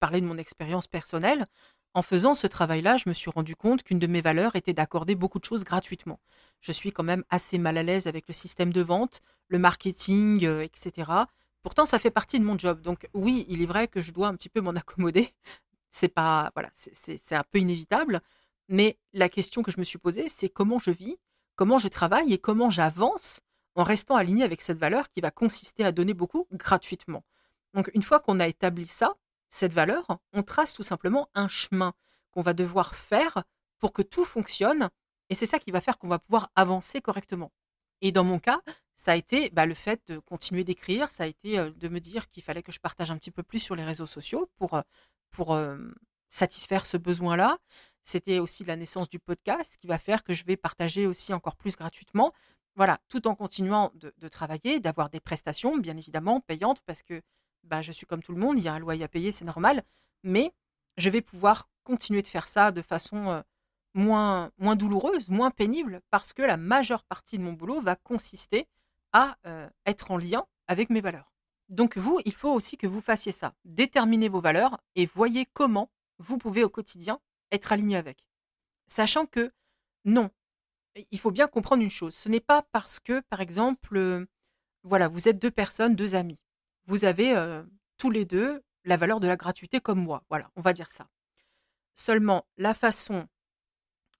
parler 0.00 0.20
de 0.20 0.26
mon 0.26 0.38
expérience 0.38 0.88
personnelle, 0.88 1.46
en 1.94 2.02
faisant 2.02 2.34
ce 2.34 2.48
travail-là, 2.48 2.96
je 2.96 3.08
me 3.08 3.14
suis 3.14 3.30
rendu 3.30 3.54
compte 3.54 3.84
qu'une 3.84 4.00
de 4.00 4.08
mes 4.08 4.20
valeurs 4.20 4.56
était 4.56 4.72
d'accorder 4.72 5.14
beaucoup 5.14 5.38
de 5.38 5.44
choses 5.44 5.62
gratuitement. 5.62 6.18
Je 6.60 6.72
suis 6.72 6.90
quand 6.90 7.04
même 7.04 7.24
assez 7.30 7.58
mal 7.58 7.78
à 7.78 7.84
l'aise 7.84 8.08
avec 8.08 8.26
le 8.26 8.34
système 8.34 8.72
de 8.72 8.80
vente, 8.80 9.20
le 9.46 9.60
marketing, 9.60 10.44
euh, 10.44 10.62
etc. 10.62 11.10
Pourtant, 11.62 11.84
ça 11.84 12.00
fait 12.00 12.10
partie 12.10 12.40
de 12.40 12.44
mon 12.44 12.58
job. 12.58 12.82
Donc 12.82 13.08
oui, 13.14 13.46
il 13.48 13.62
est 13.62 13.66
vrai 13.66 13.86
que 13.86 14.00
je 14.00 14.10
dois 14.10 14.26
un 14.26 14.34
petit 14.34 14.48
peu 14.48 14.60
m'en 14.60 14.70
accommoder. 14.76 15.32
C'est 15.90 16.08
pas 16.08 16.50
voilà, 16.54 16.70
c'est 16.74 17.32
un 17.36 17.44
peu 17.44 17.60
inévitable. 17.60 18.20
Mais 18.68 18.98
la 19.12 19.28
question 19.28 19.62
que 19.62 19.70
je 19.70 19.78
me 19.78 19.84
suis 19.84 19.98
posée, 19.98 20.28
c'est 20.28 20.48
comment 20.48 20.80
je 20.80 20.90
vis, 20.90 21.16
comment 21.58 21.78
je 21.78 21.88
travaille 21.88 22.32
et 22.32 22.38
comment 22.38 22.70
j'avance 22.70 23.40
en 23.74 23.82
restant 23.82 24.14
aligné 24.14 24.44
avec 24.44 24.62
cette 24.62 24.78
valeur 24.78 25.10
qui 25.10 25.20
va 25.20 25.32
consister 25.32 25.84
à 25.84 25.90
donner 25.90 26.14
beaucoup 26.14 26.46
gratuitement. 26.52 27.24
Donc 27.74 27.90
une 27.94 28.02
fois 28.04 28.20
qu'on 28.20 28.38
a 28.38 28.46
établi 28.46 28.86
ça, 28.86 29.14
cette 29.48 29.72
valeur, 29.72 30.06
on 30.32 30.44
trace 30.44 30.72
tout 30.72 30.84
simplement 30.84 31.28
un 31.34 31.48
chemin 31.48 31.94
qu'on 32.30 32.42
va 32.42 32.52
devoir 32.52 32.94
faire 32.94 33.42
pour 33.80 33.92
que 33.92 34.02
tout 34.02 34.24
fonctionne. 34.24 34.88
Et 35.30 35.34
c'est 35.34 35.46
ça 35.46 35.58
qui 35.58 35.72
va 35.72 35.80
faire 35.80 35.98
qu'on 35.98 36.06
va 36.06 36.20
pouvoir 36.20 36.52
avancer 36.54 37.00
correctement. 37.00 37.50
Et 38.02 38.12
dans 38.12 38.24
mon 38.24 38.38
cas, 38.38 38.60
ça 38.94 39.12
a 39.12 39.16
été 39.16 39.50
bah, 39.50 39.66
le 39.66 39.74
fait 39.74 40.00
de 40.06 40.20
continuer 40.20 40.62
d'écrire, 40.62 41.10
ça 41.10 41.24
a 41.24 41.26
été 41.26 41.58
euh, 41.58 41.72
de 41.72 41.88
me 41.88 41.98
dire 41.98 42.30
qu'il 42.30 42.44
fallait 42.44 42.62
que 42.62 42.72
je 42.72 42.78
partage 42.78 43.10
un 43.10 43.16
petit 43.16 43.32
peu 43.32 43.42
plus 43.42 43.58
sur 43.58 43.74
les 43.74 43.84
réseaux 43.84 44.06
sociaux 44.06 44.48
pour, 44.56 44.74
euh, 44.74 44.82
euh, 45.40 45.92
satisfaire 46.28 46.86
ce 46.86 46.96
besoin-là. 46.96 47.58
C'était 48.02 48.38
aussi 48.38 48.64
la 48.64 48.76
naissance 48.76 49.08
du 49.08 49.18
podcast 49.18 49.76
qui 49.80 49.86
va 49.86 49.98
faire 49.98 50.24
que 50.24 50.32
je 50.32 50.44
vais 50.44 50.56
partager 50.56 51.06
aussi 51.06 51.34
encore 51.34 51.56
plus 51.56 51.76
gratuitement. 51.76 52.32
Voilà, 52.74 53.00
tout 53.08 53.26
en 53.26 53.34
continuant 53.34 53.92
de, 53.94 54.28
travailler, 54.28 54.80
d'avoir 54.80 55.10
des 55.10 55.20
prestations, 55.20 55.78
bien 55.78 55.96
évidemment, 55.96 56.40
payantes, 56.40 56.80
parce 56.86 57.02
que 57.02 57.22
bah, 57.64 57.82
je 57.82 57.92
suis 57.92 58.06
comme 58.06 58.22
tout 58.22 58.32
le 58.32 58.40
monde, 58.40 58.58
il 58.58 58.64
y 58.64 58.68
a 58.68 58.72
un 58.72 58.78
loyer 58.78 59.04
à 59.04 59.08
payer, 59.08 59.32
c'est 59.32 59.44
normal, 59.44 59.82
mais 60.22 60.52
je 60.96 61.10
vais 61.10 61.20
pouvoir 61.20 61.68
continuer 61.82 62.22
de 62.22 62.28
faire 62.28 62.46
ça 62.46 62.70
de 62.70 62.82
façon 62.82 63.30
euh, 63.30 63.42
moins, 63.94 64.52
moins 64.58 64.76
douloureuse, 64.76 65.28
moins 65.28 65.50
pénible, 65.50 66.00
parce 66.10 66.32
que 66.32 66.42
la 66.42 66.56
majeure 66.56 67.02
partie 67.04 67.36
de 67.36 67.42
mon 67.42 67.52
boulot 67.52 67.80
va 67.80 67.96
consister 67.96 68.68
à 69.12 69.36
euh, 69.46 69.68
être 69.86 70.10
en 70.10 70.16
lien 70.16 70.46
avec 70.66 70.90
mes 70.90 71.00
valeurs. 71.00 71.32
Donc 71.68 71.98
vous, 71.98 72.20
il 72.24 72.32
faut 72.32 72.52
aussi 72.52 72.76
que 72.76 72.86
vous 72.86 73.00
fassiez 73.00 73.32
ça. 73.32 73.54
Déterminez 73.64 74.28
vos 74.28 74.40
valeurs 74.40 74.78
et 74.94 75.06
voyez 75.06 75.46
comment 75.52 75.90
vous 76.18 76.38
pouvez 76.38 76.64
au 76.64 76.68
quotidien 76.68 77.20
être 77.52 77.72
aligné 77.72 77.96
avec. 77.96 78.24
Sachant 78.86 79.26
que 79.26 79.52
non, 80.04 80.30
il 81.10 81.18
faut 81.18 81.30
bien 81.30 81.48
comprendre 81.48 81.82
une 81.82 81.90
chose. 81.90 82.14
Ce 82.14 82.28
n'est 82.28 82.40
pas 82.40 82.62
parce 82.72 83.00
que, 83.00 83.20
par 83.20 83.40
exemple, 83.40 83.96
euh, 83.96 84.26
voilà, 84.82 85.08
vous 85.08 85.28
êtes 85.28 85.38
deux 85.38 85.50
personnes, 85.50 85.96
deux 85.96 86.14
amis 86.14 86.40
vous 86.88 87.04
avez 87.04 87.62
tous 87.98 88.10
les 88.10 88.24
deux 88.24 88.64
la 88.84 88.96
valeur 88.96 89.20
de 89.20 89.28
la 89.28 89.36
gratuité 89.36 89.80
comme 89.80 90.02
moi. 90.02 90.24
Voilà, 90.30 90.50
on 90.56 90.62
va 90.62 90.72
dire 90.72 90.90
ça. 90.90 91.06
Seulement, 91.94 92.46
la 92.56 92.74
façon 92.74 93.28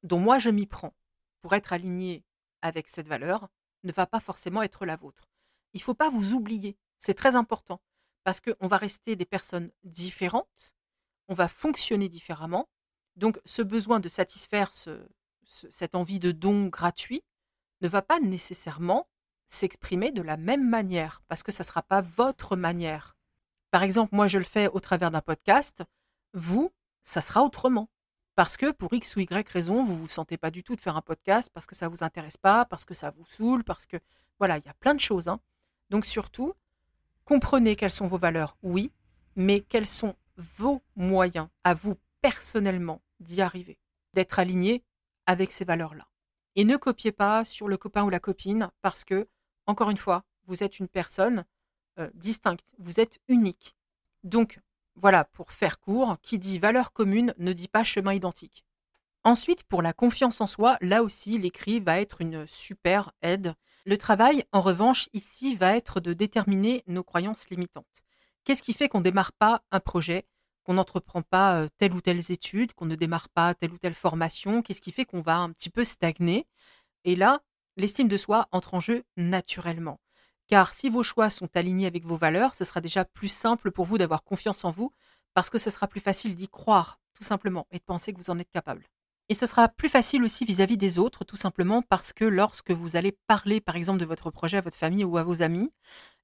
dont 0.03 0.19
moi 0.19 0.39
je 0.39 0.51
m'y 0.51 0.67
prends 0.67 0.95
pour 1.41 1.55
être 1.55 1.73
aligné 1.73 2.25
avec 2.61 2.89
cette 2.89 3.09
valeur 3.09 3.49
ne 3.85 3.93
va 3.93 4.07
pas 4.07 4.21
forcément 4.21 4.63
être 4.63 4.85
la 4.85 4.97
vôtre. 4.97 5.31
Il 5.73 5.79
ne 5.79 5.83
faut 5.83 5.95
pas 5.95 6.11
vous 6.11 6.35
oublier. 6.35 6.77
C'est 6.99 7.15
très 7.15 7.37
important 7.37 7.81
parce 8.23 8.41
qu'on 8.43 8.69
va 8.69 8.77
rester 8.77 9.17
des 9.17 9.25
personnes 9.25 9.71
différentes, 9.85 10.75
on 11.29 11.35
va 11.35 11.49
fonctionner 11.49 12.11
différemment. 12.11 12.69
Donc, 13.19 13.41
ce 13.45 13.63
besoin 13.63 14.01
de 14.01 14.09
satisfaire 14.09 14.71
cette 15.45 15.95
envie 15.95 16.21
de 16.21 16.33
don 16.33 16.69
gratuit 16.69 17.23
ne 17.81 17.89
va 17.89 18.01
pas 18.01 18.21
nécessairement 18.21 19.09
s'exprimer 19.49 20.13
de 20.13 20.23
la 20.23 20.37
même 20.37 20.69
manière, 20.69 21.23
parce 21.27 21.43
que 21.43 21.53
ça 21.53 21.65
ne 21.65 21.67
sera 21.67 21.83
pas 21.83 22.01
votre 22.01 22.55
manière. 22.55 23.17
Par 23.71 23.83
exemple, 23.83 24.15
moi, 24.15 24.29
je 24.29 24.39
le 24.39 24.45
fais 24.45 24.69
au 24.69 24.81
travers 24.81 25.11
d'un 25.11 25.21
podcast. 25.21 25.83
Vous, 26.33 26.71
ça 27.03 27.21
sera 27.21 27.43
autrement. 27.43 27.89
Parce 28.35 28.57
que 28.57 28.71
pour 28.71 28.93
X 28.95 29.17
ou 29.17 29.21
Y 29.21 29.49
raison, 29.49 29.85
vous 29.85 29.95
ne 29.95 29.99
vous 29.99 30.09
sentez 30.09 30.37
pas 30.37 30.51
du 30.51 30.63
tout 30.63 30.77
de 30.77 30.81
faire 30.81 30.97
un 30.97 31.03
podcast, 31.03 31.51
parce 31.53 31.67
que 31.67 31.75
ça 31.75 31.87
ne 31.87 31.91
vous 31.91 32.05
intéresse 32.05 32.37
pas, 32.37 32.65
parce 32.67 32.85
que 32.85 32.95
ça 32.95 33.11
vous 33.11 33.27
saoule, 33.27 33.65
parce 33.65 33.87
que... 33.87 33.97
Voilà, 34.39 34.59
il 34.59 34.65
y 34.65 34.69
a 34.69 34.75
plein 34.75 34.95
de 34.95 35.01
choses. 35.01 35.27
Hein. 35.27 35.41
Donc 35.91 36.07
surtout, 36.07 36.55
comprenez 37.25 37.75
quelles 37.75 37.91
sont 37.91 38.07
vos 38.07 38.19
valeurs, 38.19 38.57
oui, 38.63 38.93
mais 39.35 39.63
quels 39.63 39.87
sont 39.87 40.15
vos 40.37 40.81
moyens 40.95 41.49
à 41.65 41.75
vous 41.75 41.97
personnellement 42.21 43.01
d'y 43.21 43.41
arriver, 43.43 43.79
d'être 44.15 44.39
aligné 44.39 44.85
avec 45.27 45.53
ces 45.53 45.65
valeurs-là. 45.65 46.09
Et 46.57 46.65
ne 46.65 46.77
copiez 46.77 47.13
pas 47.13 47.45
sur 47.45 47.69
le 47.69 47.77
copain 47.77 48.05
ou 48.05 48.11
la 48.11 48.21
copine 48.21 48.71
parce 48.83 49.05
que 49.05 49.29
encore 49.67 49.91
une 49.91 49.99
fois, 49.99 50.25
vous 50.47 50.65
êtes 50.65 50.79
une 50.79 50.89
personne 50.89 51.45
euh, 51.99 52.09
distincte, 52.15 52.65
vous 52.79 53.01
êtes 53.01 53.19
unique. 53.29 53.77
Donc, 54.25 54.61
voilà, 54.97 55.25
pour 55.25 55.53
faire 55.53 55.79
court, 55.79 56.17
qui 56.23 56.39
dit 56.39 56.59
valeur 56.59 56.93
commune 56.93 57.35
ne 57.39 57.53
dit 57.53 57.69
pas 57.69 57.85
chemin 57.85 58.15
identique. 58.15 58.65
Ensuite, 59.25 59.63
pour 59.63 59.83
la 59.83 59.93
confiance 59.93 60.41
en 60.41 60.47
soi, 60.47 60.79
là 60.81 61.03
aussi, 61.03 61.39
l'écrit 61.39 61.81
va 61.81 62.01
être 62.01 62.23
une 62.23 62.47
super 62.47 63.13
aide. 63.21 63.55
Le 63.85 63.99
travail, 63.99 64.45
en 64.53 64.63
revanche, 64.63 65.09
ici, 65.13 65.55
va 65.55 65.77
être 65.77 66.01
de 66.01 66.15
déterminer 66.15 66.83
nos 66.87 67.05
croyances 67.05 67.51
limitantes. 67.51 68.03
Qu'est-ce 68.45 68.63
qui 68.63 68.73
fait 68.73 68.89
qu'on 68.89 69.01
ne 69.01 69.05
démarre 69.05 69.33
pas 69.33 69.63
un 69.71 69.81
projet, 69.81 70.27
qu'on 70.69 70.75
n'entreprend 70.75 71.23
pas 71.23 71.67
telle 71.79 71.95
ou 71.95 72.03
telle 72.03 72.19
étude, 72.31 72.75
qu'on 72.75 72.85
ne 72.85 72.95
démarre 72.95 73.31
pas 73.31 73.55
telle 73.55 73.73
ou 73.73 73.79
telle 73.79 73.95
formation 73.95 74.61
Qu'est-ce 74.61 74.83
qui 74.83 74.93
fait 74.93 75.07
qu'on 75.07 75.23
va 75.23 75.39
un 75.39 75.51
petit 75.51 75.71
peu 75.71 75.83
stagner? 75.83 76.47
Et 77.05 77.17
là, 77.17 77.41
l'estime 77.79 78.07
de 78.07 78.19
soi 78.19 78.49
entre 78.53 78.75
en 78.75 78.81
jeu 78.81 79.03
naturellement. 79.17 79.99
Car 80.47 80.75
si 80.75 80.91
vos 80.91 81.03
choix 81.03 81.31
sont 81.31 81.49
alignés 81.57 81.87
avec 81.87 82.05
vos 82.05 82.19
valeurs, 82.19 82.55
ce 82.55 82.65
sera 82.65 82.83
déjà 82.83 83.07
plus 83.07 83.29
simple 83.29 83.71
pour 83.71 83.87
vous 83.87 83.97
d'avoir 83.97 84.25
confiance 84.25 84.63
en 84.67 84.71
vous, 84.71 84.93
parce 85.33 85.49
que 85.49 85.57
ce 85.57 85.71
sera 85.71 85.89
plus 85.89 86.01
facile 86.01 86.35
d'y 86.35 86.49
croire, 86.49 87.01
tout 87.15 87.25
simplement, 87.25 87.67
et 87.71 87.79
de 87.79 87.85
penser 87.85 88.13
que 88.13 88.19
vous 88.19 88.29
en 88.29 88.39
êtes 88.39 88.51
capable. 88.51 88.85
Et 89.31 89.35
ce 89.35 89.45
sera 89.45 89.69
plus 89.69 89.91
facile 89.91 90.23
aussi 90.23 90.47
vis-à-vis 90.47 90.79
des 90.79 90.99
autres, 90.99 91.25
tout 91.25 91.37
simplement 91.37 91.83
parce 91.83 92.15
que 92.15 92.25
lorsque 92.25 92.71
vous 92.71 92.97
allez 92.97 93.13
parler, 93.27 93.61
par 93.61 93.77
exemple, 93.77 94.01
de 94.01 94.07
votre 94.07 94.31
projet 94.31 94.57
à 94.57 94.63
votre 94.63 94.77
famille 94.77 95.05
ou 95.05 95.19
à 95.19 95.23
vos 95.23 95.43
amis, 95.43 95.71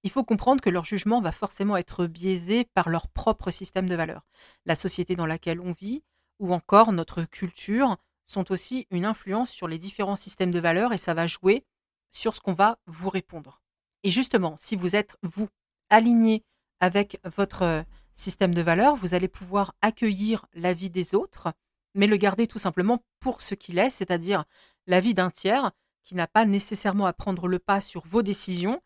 il 0.05 0.11
faut 0.11 0.25
comprendre 0.25 0.63
que 0.63 0.71
leur 0.71 0.87
jugement 0.87 1.21
va 1.21 1.31
forcément 1.31 1.77
être 1.77 2.07
biaisé 2.07 2.67
par 2.73 2.89
leur 2.89 3.09
propre 3.09 3.51
système 3.51 3.89
de 3.89 3.95
valeurs. 3.95 4.27
La 4.65 4.75
société 4.75 5.17
dans 5.17 5.27
laquelle 5.27 5.61
on 5.61 5.73
vit, 5.73 6.03
ou 6.39 6.55
encore 6.55 6.93
notre 6.93 7.25
culture, 7.25 7.99
sont 8.27 8.51
aussi 8.51 8.87
une 8.91 9.05
influence 9.05 9.51
sur 9.51 9.69
les 9.69 9.79
différents 9.79 10.17
systèmes 10.17 10.51
de 10.51 10.61
valeurs 10.61 10.95
et 10.95 10.99
ça 10.99 11.13
va 11.13 11.27
jouer 11.27 11.67
sur 12.11 12.35
ce 12.35 12.41
qu'on 12.41 12.55
va 12.55 12.79
vous 12.87 13.11
répondre. 13.11 13.61
Et 14.03 14.11
justement, 14.11 14.55
si 14.57 14.77
vous 14.77 14.97
êtes, 14.97 15.17
vous, 15.23 15.49
aligné 15.91 16.43
avec 16.81 17.21
votre 17.37 17.63
euh, 17.63 17.83
système 18.15 18.55
de 18.55 18.63
valeurs, 18.63 18.97
vous 18.97 19.15
allez 19.15 19.29
pouvoir 19.29 19.75
accueillir 19.83 20.47
la 20.55 20.73
vie 20.73 20.91
des 20.91 21.15
autres, 21.15 21.53
mais 21.95 22.07
le 22.07 22.17
garder 22.17 22.47
tout 22.47 22.59
simplement 22.59 23.05
pour 23.21 23.43
ce 23.43 23.55
qu'il 23.55 23.79
est, 23.79 23.91
c'est-à-dire 23.91 24.45
la 24.87 25.01
vie 25.01 25.15
d'un 25.15 25.31
tiers 25.31 25.73
qui 26.03 26.15
n'a 26.15 26.27
pas 26.27 26.45
nécessairement 26.45 27.07
à 27.07 27.13
prendre 27.13 27.49
le 27.49 27.59
pas 27.59 27.81
sur 27.81 28.07
vos 28.07 28.23
décisions 28.23 28.83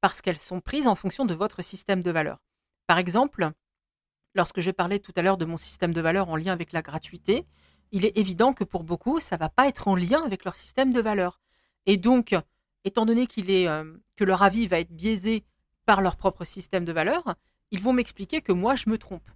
parce 0.00 0.20
qu'elles 0.20 0.38
sont 0.38 0.60
prises 0.60 0.86
en 0.86 0.94
fonction 0.94 1.24
de 1.24 1.34
votre 1.34 1.62
système 1.62 2.02
de 2.02 2.10
valeurs. 2.10 2.42
Par 2.86 2.98
exemple, 2.98 3.50
lorsque 4.34 4.60
je 4.60 4.70
parlais 4.70 4.98
tout 4.98 5.12
à 5.16 5.22
l'heure 5.22 5.38
de 5.38 5.44
mon 5.44 5.56
système 5.56 5.92
de 5.92 6.00
valeurs 6.00 6.28
en 6.28 6.36
lien 6.36 6.52
avec 6.52 6.72
la 6.72 6.82
gratuité, 6.82 7.46
il 7.90 8.04
est 8.04 8.16
évident 8.18 8.52
que 8.52 8.64
pour 8.64 8.84
beaucoup, 8.84 9.18
ça 9.18 9.36
va 9.36 9.48
pas 9.48 9.66
être 9.66 9.88
en 9.88 9.96
lien 9.96 10.22
avec 10.24 10.44
leur 10.44 10.54
système 10.54 10.92
de 10.92 11.00
valeurs. 11.00 11.40
Et 11.86 11.96
donc, 11.96 12.34
étant 12.84 13.06
donné 13.06 13.26
qu'il 13.26 13.50
est, 13.50 13.66
euh, 13.66 13.84
que 14.16 14.24
leur 14.24 14.42
avis 14.42 14.66
va 14.66 14.78
être 14.78 14.92
biaisé 14.92 15.44
par 15.86 16.02
leur 16.02 16.16
propre 16.16 16.44
système 16.44 16.84
de 16.84 16.92
valeurs, 16.92 17.34
ils 17.70 17.82
vont 17.82 17.92
m'expliquer 17.92 18.42
que 18.42 18.52
moi, 18.52 18.74
je 18.74 18.90
me 18.90 18.98
trompe. 18.98 19.28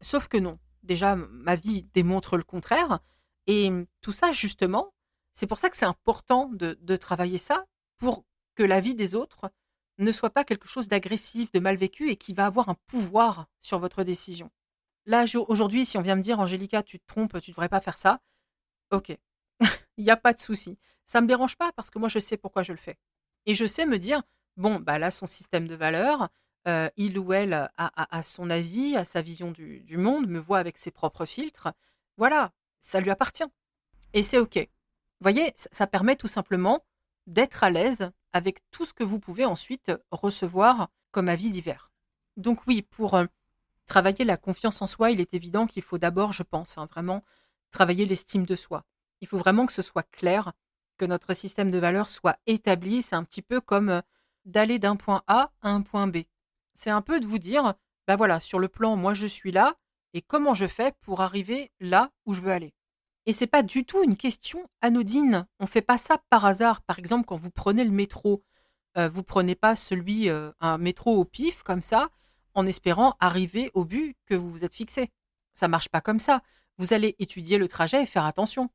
Sauf 0.00 0.28
que 0.28 0.38
non. 0.38 0.58
Déjà, 0.88 1.16
ma 1.16 1.54
vie 1.54 1.82
démontre 1.92 2.38
le 2.38 2.42
contraire. 2.42 3.00
Et 3.46 3.70
tout 4.00 4.12
ça, 4.12 4.32
justement, 4.32 4.94
c'est 5.34 5.46
pour 5.46 5.58
ça 5.58 5.68
que 5.68 5.76
c'est 5.76 5.84
important 5.84 6.50
de, 6.50 6.96
travailler 6.96 7.36
ça 7.36 7.66
pour 7.98 8.24
que 8.54 8.62
la 8.62 8.80
vie 8.80 8.94
des 8.94 9.14
autres 9.14 9.52
ne 9.98 10.10
soit 10.10 10.30
pas 10.30 10.44
quelque 10.44 10.66
chose 10.66 10.88
d'agressif, 10.88 11.52
de 11.52 11.60
mal 11.60 11.76
vécu 11.76 12.08
et 12.10 12.16
qui 12.16 12.32
va 12.32 12.46
avoir 12.46 12.70
un 12.70 12.76
pouvoir 12.86 13.48
sur 13.60 13.78
votre 13.78 14.02
décision. 14.02 14.50
Là, 15.04 15.26
aujourd'hui, 15.48 15.84
si 15.84 15.98
on 15.98 16.02
vient 16.02 16.16
me 16.16 16.22
dire, 16.22 16.40
Angélica, 16.40 16.82
tu 16.82 16.98
te 16.98 17.06
trompes, 17.06 17.38
tu 17.40 17.50
ne 17.50 17.54
devrais 17.54 17.68
pas 17.68 17.80
faire 17.80 17.98
ça, 17.98 18.20
ok, 18.90 19.16
il 19.98 20.04
n'y 20.04 20.10
a 20.10 20.16
pas 20.16 20.32
de 20.32 20.38
souci. 20.38 20.78
Ça 21.04 21.20
ne 21.20 21.24
me 21.24 21.28
dérange 21.28 21.56
pas 21.56 21.70
parce 21.72 21.90
que 21.90 21.98
moi, 21.98 22.08
je 22.08 22.18
sais 22.18 22.38
pourquoi 22.38 22.62
je 22.62 22.72
le 22.72 22.78
fais. 22.78 22.96
Et 23.44 23.54
je 23.54 23.66
sais 23.66 23.84
me 23.84 23.98
dire, 23.98 24.22
bon, 24.56 24.80
bah 24.80 24.98
là, 24.98 25.10
son 25.10 25.26
système 25.26 25.68
de 25.68 25.74
valeurs, 25.74 26.30
euh, 26.68 26.90
il 26.96 27.18
ou 27.18 27.32
elle 27.32 27.54
a, 27.54 28.22
son 28.22 28.50
avis, 28.50 28.96
a 28.96 29.04
sa 29.04 29.22
vision 29.22 29.50
du, 29.50 29.96
monde, 29.96 30.28
me 30.28 30.38
voit 30.38 30.58
avec 30.58 30.76
ses 30.76 30.90
propres 30.90 31.24
filtres. 31.24 31.68
Voilà, 32.16 32.52
ça 32.80 33.00
lui 33.00 33.10
appartient. 33.10 33.44
Et 34.12 34.22
c'est 34.22 34.38
OK. 34.38 34.56
Vous 34.56 35.24
voyez, 35.24 35.52
ça, 35.56 35.86
permet 35.86 36.16
tout 36.16 36.26
simplement 36.26 36.84
d'être 37.26 37.64
à 37.64 37.70
l'aise 37.70 38.10
avec 38.32 38.58
tout 38.70 38.84
ce 38.84 38.92
que 38.92 39.04
vous 39.04 39.18
pouvez 39.18 39.44
ensuite 39.44 39.92
recevoir 40.10 40.90
comme 41.10 41.28
avis 41.28 41.50
divers. 41.50 41.90
Donc 42.36 42.66
oui, 42.66 42.82
pour 42.82 43.14
euh, 43.14 43.24
travailler 43.86 44.24
la 44.24 44.36
confiance 44.36 44.82
en 44.82 44.86
soi, 44.86 45.10
il 45.10 45.20
est 45.20 45.34
évident 45.34 45.66
qu'il 45.66 45.82
faut 45.82 45.98
d'abord, 45.98 46.32
je 46.32 46.42
pense, 46.42 46.78
hein, 46.78 46.86
vraiment 46.90 47.24
travailler 47.70 48.06
l'estime 48.06 48.44
de 48.44 48.54
soi. 48.54 48.84
Il 49.20 49.26
faut 49.26 49.38
vraiment 49.38 49.66
que 49.66 49.72
ce 49.72 49.82
soit 49.82 50.08
clair, 50.10 50.52
que 50.98 51.04
notre 51.04 51.34
système 51.34 51.70
de 51.70 51.78
valeurs 51.78 52.10
soit 52.10 52.38
établi. 52.46 53.02
C'est 53.02 53.16
un 53.16 53.24
petit 53.24 53.42
peu 53.42 53.60
comme 53.60 53.88
euh, 53.88 54.00
d'aller 54.44 54.78
d'un 54.78 54.96
point 54.96 55.22
A 55.26 55.50
à 55.62 55.70
un 55.70 55.82
point 55.82 56.06
B. 56.06 56.18
C'est 56.78 56.90
un 56.90 57.02
peu 57.02 57.18
de 57.18 57.26
vous 57.26 57.40
dire, 57.40 57.74
ben 58.06 58.14
voilà, 58.14 58.38
sur 58.38 58.60
le 58.60 58.68
plan, 58.68 58.94
moi 58.94 59.12
je 59.12 59.26
suis 59.26 59.50
là, 59.50 59.74
et 60.14 60.22
comment 60.22 60.54
je 60.54 60.68
fais 60.68 60.94
pour 61.00 61.22
arriver 61.22 61.72
là 61.80 62.12
où 62.24 62.34
je 62.34 62.40
veux 62.40 62.52
aller. 62.52 62.72
Et 63.26 63.32
c'est 63.32 63.48
pas 63.48 63.64
du 63.64 63.84
tout 63.84 64.04
une 64.04 64.16
question 64.16 64.64
anodine. 64.80 65.48
On 65.58 65.66
fait 65.66 65.82
pas 65.82 65.98
ça 65.98 66.22
par 66.30 66.44
hasard. 66.46 66.82
Par 66.82 67.00
exemple, 67.00 67.26
quand 67.26 67.34
vous 67.34 67.50
prenez 67.50 67.82
le 67.82 67.90
métro, 67.90 68.44
euh, 68.96 69.08
vous 69.08 69.24
prenez 69.24 69.56
pas 69.56 69.74
celui 69.74 70.28
euh, 70.28 70.52
un 70.60 70.78
métro 70.78 71.16
au 71.16 71.24
pif 71.24 71.64
comme 71.64 71.82
ça, 71.82 72.10
en 72.54 72.64
espérant 72.64 73.16
arriver 73.18 73.72
au 73.74 73.84
but 73.84 74.16
que 74.26 74.36
vous 74.36 74.48
vous 74.48 74.64
êtes 74.64 74.72
fixé. 74.72 75.10
Ça 75.54 75.66
marche 75.66 75.88
pas 75.88 76.00
comme 76.00 76.20
ça. 76.20 76.42
Vous 76.78 76.92
allez 76.92 77.16
étudier 77.18 77.58
le 77.58 77.66
trajet 77.66 78.04
et 78.04 78.06
faire 78.06 78.24
attention. 78.24 78.70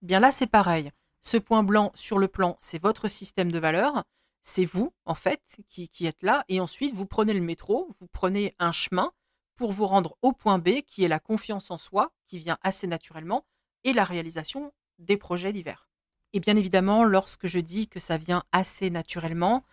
Bien 0.00 0.20
là, 0.20 0.30
c'est 0.30 0.46
pareil. 0.46 0.92
Ce 1.22 1.36
point 1.36 1.64
blanc 1.64 1.90
sur 1.96 2.20
le 2.20 2.28
plan, 2.28 2.56
c'est 2.60 2.80
votre 2.80 3.08
système 3.08 3.50
de 3.50 3.58
valeurs. 3.58 4.04
C'est 4.42 4.64
vous, 4.64 4.92
en 5.04 5.14
fait, 5.14 5.58
qui, 5.68 6.06
êtes 6.06 6.22
là. 6.22 6.44
Et 6.48 6.60
ensuite, 6.60 6.94
vous 6.94 7.06
prenez 7.06 7.34
le 7.34 7.40
métro, 7.40 7.90
vous 8.00 8.08
prenez 8.08 8.54
un 8.58 8.72
chemin 8.72 9.12
pour 9.56 9.72
vous 9.72 9.86
rendre 9.86 10.16
au 10.22 10.32
point 10.32 10.58
B, 10.58 10.82
qui 10.86 11.04
est 11.04 11.08
la 11.08 11.18
confiance 11.18 11.70
en 11.70 11.76
soi, 11.76 12.12
qui 12.26 12.38
vient 12.38 12.58
assez 12.62 12.86
naturellement, 12.86 13.44
et 13.84 13.92
la 13.92 14.04
réalisation 14.04 14.72
des 14.98 15.16
projets 15.16 15.52
divers. 15.52 15.88
Et 16.32 16.40
bien 16.40 16.56
évidemment, 16.56 17.04
lorsque 17.04 17.46
je 17.46 17.58
dis 17.58 17.88
que 17.88 18.00
ça 18.00 18.16
vient 18.16 18.44
assez 18.52 18.90
naturellement, 18.90 19.64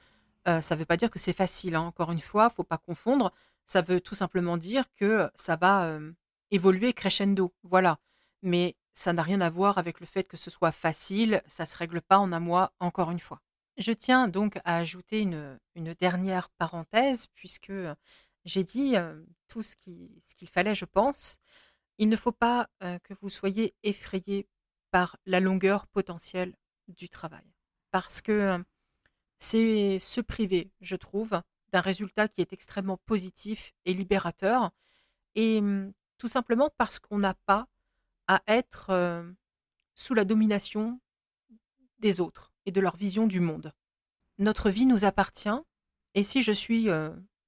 euh, 0.48 0.62
ça 0.62 0.76
ne 0.76 0.80
veut 0.80 0.86
pas 0.86 0.98
dire 0.98 1.12
que 1.12 1.20
c'est 1.20 1.34
facile. 1.34 1.76
Hein. 1.76 1.82
Encore 1.82 2.12
une 2.12 2.22
fois, 2.22 2.50
faut 2.50 2.64
pas 2.64 2.78
confondre. 2.78 3.32
Ça 3.66 3.82
veut 3.82 4.00
tout 4.00 4.16
simplement 4.16 4.58
dire 4.58 4.86
que 4.96 5.30
ça 5.36 5.56
va 5.56 5.86
euh, 5.86 6.12
évoluer 6.52 6.94
crescendo. 6.94 7.54
Voilà. 7.64 8.00
Mais 8.42 8.76
ça 8.94 9.12
n'a 9.12 9.24
rien 9.24 9.42
à 9.42 9.50
voir 9.50 9.78
avec 9.78 10.00
le 10.00 10.06
fait 10.06 10.24
que 10.24 10.38
ce 10.38 10.50
soit 10.50 10.72
facile. 10.72 11.42
Ça 11.48 11.66
se 11.66 11.78
règle 11.78 12.02
pas 12.02 12.20
en 12.20 12.32
un 12.32 12.40
mois, 12.40 12.74
encore 12.80 13.12
une 13.12 13.20
fois. 13.20 13.42
Je 13.78 13.92
tiens 13.92 14.28
donc 14.30 14.58
à 14.64 14.78
ajouter 14.78 15.20
une, 15.20 15.60
dernière 16.00 16.50
parenthèse, 16.50 17.28
puisque 17.28 17.74
j'ai 18.46 18.64
dit 18.64 18.96
tout 19.48 19.64
ce 19.64 19.76
qu'il 19.76 20.48
fallait, 20.48 20.76
je 20.76 20.86
pense. 20.86 21.38
Il 21.98 22.10
ne 22.10 22.16
faut 22.16 22.32
pas 22.32 22.70
que 22.80 23.14
vous 23.22 23.30
soyez 23.30 23.76
effrayé 23.84 24.48
par 24.92 25.18
la 25.26 25.42
longueur 25.42 25.88
potentielle 25.88 26.56
du 26.88 27.10
travail. 27.10 27.46
Parce 27.92 28.22
que 28.22 28.64
c'est 29.40 30.00
se 30.00 30.22
priver, 30.22 30.72
je 30.80 30.96
trouve, 30.96 31.42
d'un 31.72 31.82
résultat 31.82 32.30
qui 32.30 32.42
est 32.42 32.54
extrêmement 32.54 32.98
positif 32.98 33.74
et 33.84 33.94
libérateur. 33.94 34.72
Et 35.36 35.62
tout 36.18 36.30
simplement 36.30 36.70
parce 36.78 37.00
qu'on 37.00 37.18
n'a 37.18 37.34
pas 37.34 37.68
à 38.28 38.42
être 38.48 39.26
sous 39.96 40.14
la 40.14 40.24
domination 40.24 41.02
des 42.00 42.22
autres 42.22 42.55
et 42.66 42.72
de 42.72 42.82
leur 42.82 42.96
vision 42.96 43.28
du 43.28 43.40
monde. 43.40 43.74
Notre 44.38 44.70
vie 44.70 44.86
nous 44.86 45.06
appartient. 45.06 45.50
Et 46.14 46.24
si 46.24 46.42
je 46.42 46.52
suis 46.52 46.88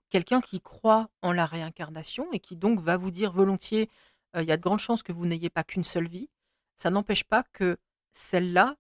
quelqu'un 0.10 0.42
qui 0.42 0.62
croit 0.62 1.10
en 1.22 1.32
la 1.32 1.46
réincarnation 1.46 2.32
et 2.32 2.40
qui 2.40 2.56
donc 2.56 2.80
va 2.80 2.98
vous 2.98 3.12
dire 3.12 3.32
volontiers, 3.32 3.90
il 4.36 4.44
y 4.44 4.52
a 4.52 4.58
de 4.58 4.62
grandes 4.62 4.80
chances 4.80 5.04
que 5.04 5.12
vous 5.12 5.26
n'ayez 5.26 5.50
pas 5.50 5.64
qu'une 5.64 5.84
seule 5.84 6.08
vie, 6.08 6.30
ça 6.76 6.90
n'empêche 6.90 7.24
pas 7.24 7.44
que 7.54 7.78
celle-là, 8.14 8.76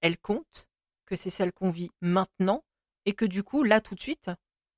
elle 0.00 0.18
compte, 0.18 0.68
que 1.06 1.16
c'est 1.16 1.30
celle 1.30 1.52
qu'on 1.52 1.70
vit 1.70 1.90
maintenant, 2.00 2.64
et 3.06 3.12
que 3.12 3.24
du 3.24 3.42
coup, 3.42 3.62
là, 3.62 3.80
tout 3.80 3.94
de 3.94 4.00
suite, 4.00 4.30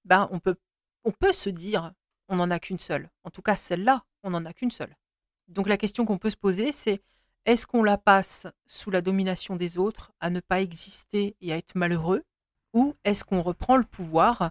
ben, 0.04 0.28
on, 0.30 0.40
peut, 0.40 0.56
on 1.04 1.12
peut 1.12 1.32
se 1.32 1.50
dire, 1.50 1.92
on 2.28 2.36
n'en 2.36 2.50
a 2.50 2.58
qu'une 2.58 2.78
seule. 2.78 3.10
En 3.24 3.30
tout 3.30 3.42
cas, 3.42 3.56
celle-là, 3.56 4.04
on 4.22 4.30
n'en 4.30 4.44
a 4.44 4.52
qu'une 4.52 4.70
seule. 4.70 4.96
Donc 5.48 5.68
la 5.68 5.76
question 5.76 6.04
qu'on 6.04 6.18
peut 6.18 6.30
se 6.30 6.36
poser, 6.36 6.72
c'est 6.72 7.00
est-ce 7.46 7.66
qu'on 7.66 7.84
la 7.84 7.96
passe 7.96 8.48
sous 8.66 8.90
la 8.90 9.00
domination 9.00 9.56
des 9.56 9.78
autres, 9.78 10.12
à 10.20 10.30
ne 10.30 10.40
pas 10.40 10.60
exister 10.60 11.36
et 11.40 11.52
à 11.52 11.56
être 11.56 11.76
malheureux, 11.76 12.24
ou 12.74 12.94
est-ce 13.04 13.24
qu'on 13.24 13.40
reprend 13.40 13.76
le 13.76 13.84
pouvoir 13.84 14.50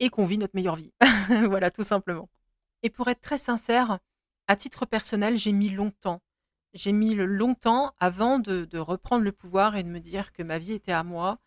et 0.00 0.08
qu'on 0.08 0.26
vit 0.26 0.38
notre 0.38 0.56
meilleure 0.56 0.76
vie? 0.76 0.92
voilà, 1.46 1.70
tout 1.70 1.84
simplement. 1.84 2.28
Et 2.82 2.88
pour 2.90 3.08
être 3.08 3.20
très 3.20 3.36
sincère, 3.36 3.98
à 4.46 4.56
titre 4.56 4.86
personnel, 4.86 5.36
j'ai 5.36 5.52
mis 5.52 5.68
longtemps. 5.68 6.22
J'ai 6.72 6.92
mis 6.92 7.14
longtemps 7.14 7.92
avant 8.00 8.38
de, 8.38 8.66
reprendre 8.78 9.22
le 9.22 9.32
pouvoir 9.32 9.76
et 9.76 9.82
de 9.82 9.88
me 9.88 10.00
dire 10.00 10.32
que 10.32 10.42
ma 10.42 10.58
vie 10.58 10.72
était 10.72 10.92
à 10.92 11.04
moi. 11.04 11.38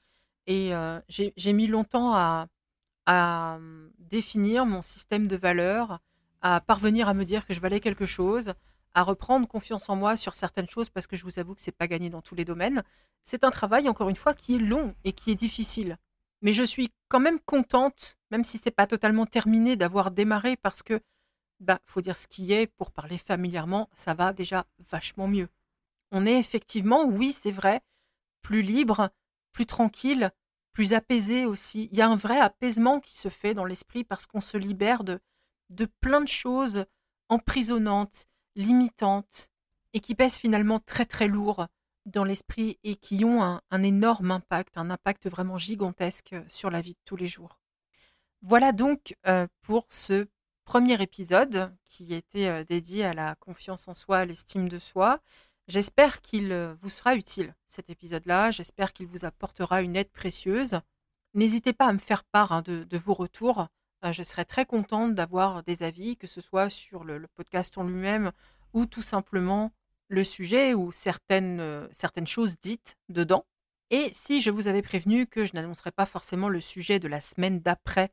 Et 0.46 0.76
euh, 0.76 1.00
j'ai 1.10 1.54
mis 1.54 1.68
longtemps 1.68 2.14
à, 2.14 2.48
hum, 3.08 3.92
définir 3.98 4.68
mon 4.68 4.84
système 4.84 5.28
de 5.28 5.36
valeurs, 5.36 6.00
à 6.42 6.62
parvenir 6.62 7.10
à 7.10 7.16
me 7.16 7.26
dire 7.26 7.48
que 7.48 7.54
je 7.56 7.60
valais 7.60 7.80
quelque 7.80 8.06
chose, 8.06 8.54
à 8.94 9.04
reprendre 9.04 9.48
confiance 9.48 9.90
en 9.90 9.96
moi 9.96 10.16
sur 10.16 10.36
certaines 10.36 10.70
choses 10.70 10.90
parce 10.90 11.08
que 11.08 11.16
je 11.16 11.24
vous 11.24 11.40
avoue 11.40 11.56
que 11.56 11.62
c'est 11.62 11.72
pas 11.72 11.88
gagné 11.88 12.10
dans 12.10 12.22
tous 12.22 12.36
les 12.36 12.46
domaines. 12.46 12.84
C'est 13.24 13.44
un 13.44 13.52
travail, 13.52 13.88
encore 13.88 14.10
une 14.10 14.16
fois, 14.16 14.34
qui 14.34 14.56
est 14.56 14.60
long 14.60 14.96
et 15.04 15.14
qui 15.14 15.32
est 15.32 15.36
difficile. 15.36 15.98
Mais 16.42 16.54
je 16.54 16.64
suis 16.64 16.92
quand 17.08 17.20
même 17.20 17.40
contente, 17.40 18.18
même 18.32 18.44
si 18.44 18.58
c'est 18.58 18.72
pas 18.72 18.88
totalement 18.88 19.26
terminé, 19.26 19.76
d'avoir 19.76 20.12
démarré 20.12 20.58
parce 20.58 20.82
que, 20.82 21.00
bah, 21.60 21.80
faut 21.86 22.02
dire 22.02 22.18
ce 22.18 22.28
qui 22.28 22.52
est, 22.52 22.68
pour 22.68 22.92
parler 22.92 23.18
familièrement, 23.18 23.90
ça 23.94 24.14
va 24.14 24.34
déjà 24.34 24.66
vachement 24.90 25.28
mieux. 25.28 25.50
On 26.12 26.26
est 26.26 26.40
effectivement, 26.40 27.06
oui, 27.06 27.32
c'est 27.32 27.52
vrai, 27.52 27.82
plus 28.42 28.64
libre, 28.64 29.12
plus 29.54 29.66
tranquille, 29.66 30.32
plus 30.74 30.94
apaisé 30.94 31.46
aussi. 31.46 31.90
Il 31.92 31.98
y 31.98 32.02
a 32.02 32.08
un 32.08 32.16
vrai 32.16 32.40
apaisement 32.40 33.00
qui 33.00 33.16
se 33.16 33.30
fait 33.30 33.54
dans 33.54 33.66
l'esprit 33.66 34.04
parce 34.04 34.26
qu'on 34.26 34.42
se 34.42 34.58
libère 34.58 35.04
de, 35.04 35.20
de 35.70 35.86
plein 35.86 36.22
de 36.22 36.28
choses 36.28 36.86
emprisonnantes, 37.30 38.26
limitantes, 38.56 39.50
et 39.94 40.00
qui 40.00 40.16
pèsent 40.16 40.38
finalement 40.38 40.80
très 40.80 41.06
très 41.06 41.28
lourd 41.28 41.68
dans 42.06 42.24
l'esprit 42.24 42.80
et 42.84 42.96
qui 42.96 43.24
ont 43.26 43.44
un, 43.44 43.84
énorme 43.84 44.32
impact, 44.32 44.78
un 44.78 44.90
impact 44.90 45.30
vraiment 45.30 45.58
gigantesque 45.58 46.34
euh, 46.34 46.44
sur 46.48 46.70
la 46.70 46.82
vie 46.82 46.94
de 46.94 47.00
tous 47.06 47.16
les 47.16 47.28
jours. 47.28 47.60
Voilà 48.42 48.72
donc 48.72 49.16
euh, 49.28 49.48
pour 49.62 49.86
ce 49.90 50.28
premier 50.66 51.00
épisode 51.02 51.72
qui 51.88 52.14
était 52.14 52.48
euh, 52.48 52.64
dédié 52.64 53.06
à 53.06 53.14
la 53.14 53.36
confiance 53.36 53.88
en 53.88 53.94
soi, 53.94 54.20
à 54.20 54.26
l'estime 54.26 54.68
de 54.68 54.80
soi. 54.80 55.20
J'espère 55.68 56.22
qu'il 56.22 56.54
vous 56.82 56.90
sera 56.90 57.16
utile, 57.16 57.56
cet 57.68 57.90
épisode-là. 57.90 58.52
J'espère 58.52 58.94
qu'il 58.94 59.06
vous 59.06 59.26
apportera 59.26 59.82
une 59.82 59.96
aide 59.96 60.10
précieuse. 60.10 60.80
N'hésitez 61.34 61.72
pas 61.72 61.86
à 61.86 61.94
me 61.94 62.00
faire 62.00 62.24
part 62.26 62.52
hein, 62.52 62.62
de, 62.64 62.98
vos 62.98 63.14
retours. 63.14 63.68
Je 64.10 64.24
serais 64.24 64.46
très 64.46 64.66
contente 64.66 65.14
d'avoir 65.14 65.64
des 65.64 65.84
avis, 65.84 66.18
que 66.18 66.28
ce 66.28 66.42
soit 66.42 66.70
sur 66.70 67.04
le 67.04 67.28
podcast 67.36 67.78
en 67.78 67.84
lui-même 67.84 68.32
ou 68.74 68.86
tout 68.86 69.02
simplement 69.02 69.72
le 70.12 70.24
sujet 70.24 70.74
ou 70.74 70.92
certaines, 70.92 71.60
euh, 71.62 71.88
certaines 71.92 72.28
choses 72.28 72.60
dites 72.60 72.98
dedans. 73.10 73.46
Et 73.92 74.10
si 74.14 74.42
je 74.42 74.52
vous 74.52 74.68
avais 74.68 74.82
prévenu 74.82 75.26
que 75.28 75.46
je 75.46 75.54
n'annoncerais 75.54 75.92
pas 75.92 76.06
forcément 76.06 76.50
le 76.50 76.62
sujet 76.62 77.00
de 77.00 77.08
la 77.08 77.22
semaine 77.22 77.60
d'après 77.62 78.12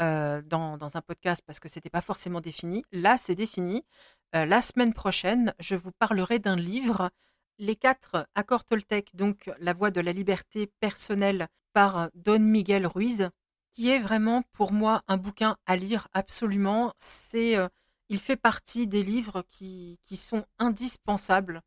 euh, 0.00 0.42
dans, 0.42 0.78
un 0.96 1.00
podcast 1.02 1.42
parce 1.46 1.60
que 1.60 1.68
ce 1.68 1.78
n'était 1.78 1.90
pas 1.90 2.00
forcément 2.00 2.40
défini, 2.40 2.84
là 2.92 3.16
c'est 3.16 3.34
défini. 3.34 3.84
Euh, 4.34 4.46
la 4.46 4.60
semaine 4.60 4.94
prochaine, 4.94 5.54
je 5.58 5.76
vous 5.76 5.92
parlerai 5.92 6.38
d'un 6.38 6.56
livre, 6.56 7.10
Les 7.58 7.76
quatre 7.76 8.26
accords 8.34 8.64
Toltec, 8.64 9.14
donc 9.14 9.50
La 9.58 9.72
voie 9.72 9.90
de 9.90 10.00
la 10.00 10.12
liberté 10.12 10.70
personnelle 10.80 11.48
par 11.72 12.10
Don 12.14 12.40
Miguel 12.40 12.86
Ruiz, 12.86 13.30
qui 13.72 13.90
est 13.90 13.98
vraiment 13.98 14.42
pour 14.52 14.72
moi 14.72 15.02
un 15.08 15.16
bouquin 15.16 15.56
à 15.66 15.76
lire 15.76 16.08
absolument. 16.12 16.92
C'est 16.98 17.56
il 18.10 18.18
fait 18.18 18.36
partie 18.36 18.88
des 18.88 19.04
livres 19.04 19.44
qui, 19.48 19.98
sont 20.16 20.44
indispensables 20.58 21.62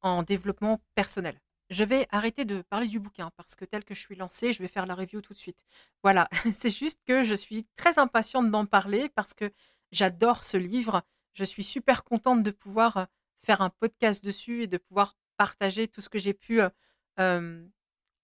en 0.00 0.22
développement 0.22 0.80
personnel. 0.94 1.38
Je 1.70 1.84
vais 1.84 2.06
arrêter 2.10 2.44
de 2.44 2.62
parler 2.62 2.86
du 2.86 3.00
bouquin 3.00 3.30
parce 3.36 3.56
que 3.56 3.64
tel 3.64 3.84
que 3.84 3.94
je 3.94 4.00
suis 4.00 4.14
lancée, 4.14 4.52
je 4.52 4.62
vais 4.62 4.68
faire 4.68 4.86
la 4.86 4.94
review 4.94 5.20
tout 5.20 5.34
de 5.34 5.38
suite. 5.38 5.58
Voilà, 6.02 6.28
c'est 6.54 6.70
juste 6.70 7.00
que 7.04 7.24
je 7.24 7.34
suis 7.34 7.66
très 7.76 7.98
impatiente 7.98 8.50
d'en 8.50 8.64
parler 8.64 9.08
parce 9.10 9.34
que 9.34 9.52
j'adore 9.90 10.44
ce 10.44 10.56
livre. 10.56 11.02
Je 11.34 11.44
suis 11.44 11.64
super 11.64 12.04
contente 12.04 12.44
de 12.44 12.52
pouvoir 12.52 13.08
faire 13.44 13.60
un 13.60 13.70
podcast 13.70 14.24
dessus 14.24 14.62
et 14.62 14.66
de 14.68 14.78
pouvoir 14.78 15.16
partager 15.36 15.88
tout 15.88 16.00
ce 16.00 16.08
que 16.08 16.18
j'ai 16.20 16.32
pu 16.32 16.60
euh, 16.60 16.70
euh, 17.18 17.66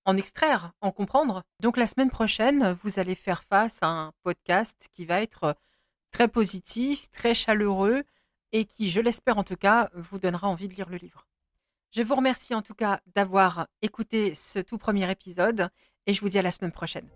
en 0.04 0.16
extraire, 0.16 0.72
en 0.80 0.90
comprendre. 0.90 1.42
Donc 1.60 1.76
la 1.76 1.86
semaine 1.86 2.10
prochaine, 2.10 2.76
vous 2.82 2.98
allez 2.98 3.14
faire 3.14 3.44
face 3.44 3.78
à 3.82 3.88
un 3.88 4.12
podcast 4.22 4.88
qui 4.92 5.04
va 5.04 5.22
être 5.22 5.56
très 6.10 6.28
positif, 6.28 7.10
très 7.10 7.34
chaleureux 7.34 8.04
et 8.52 8.64
qui, 8.64 8.88
je 8.88 9.00
l'espère 9.00 9.38
en 9.38 9.44
tout 9.44 9.56
cas, 9.56 9.90
vous 9.94 10.18
donnera 10.18 10.48
envie 10.48 10.68
de 10.68 10.74
lire 10.74 10.88
le 10.88 10.96
livre. 10.96 11.26
Je 11.90 12.02
vous 12.02 12.14
remercie 12.14 12.54
en 12.54 12.62
tout 12.62 12.74
cas 12.74 13.00
d'avoir 13.14 13.68
écouté 13.82 14.34
ce 14.34 14.58
tout 14.58 14.78
premier 14.78 15.10
épisode 15.10 15.70
et 16.06 16.12
je 16.12 16.20
vous 16.20 16.28
dis 16.28 16.38
à 16.38 16.42
la 16.42 16.50
semaine 16.50 16.72
prochaine. 16.72 17.08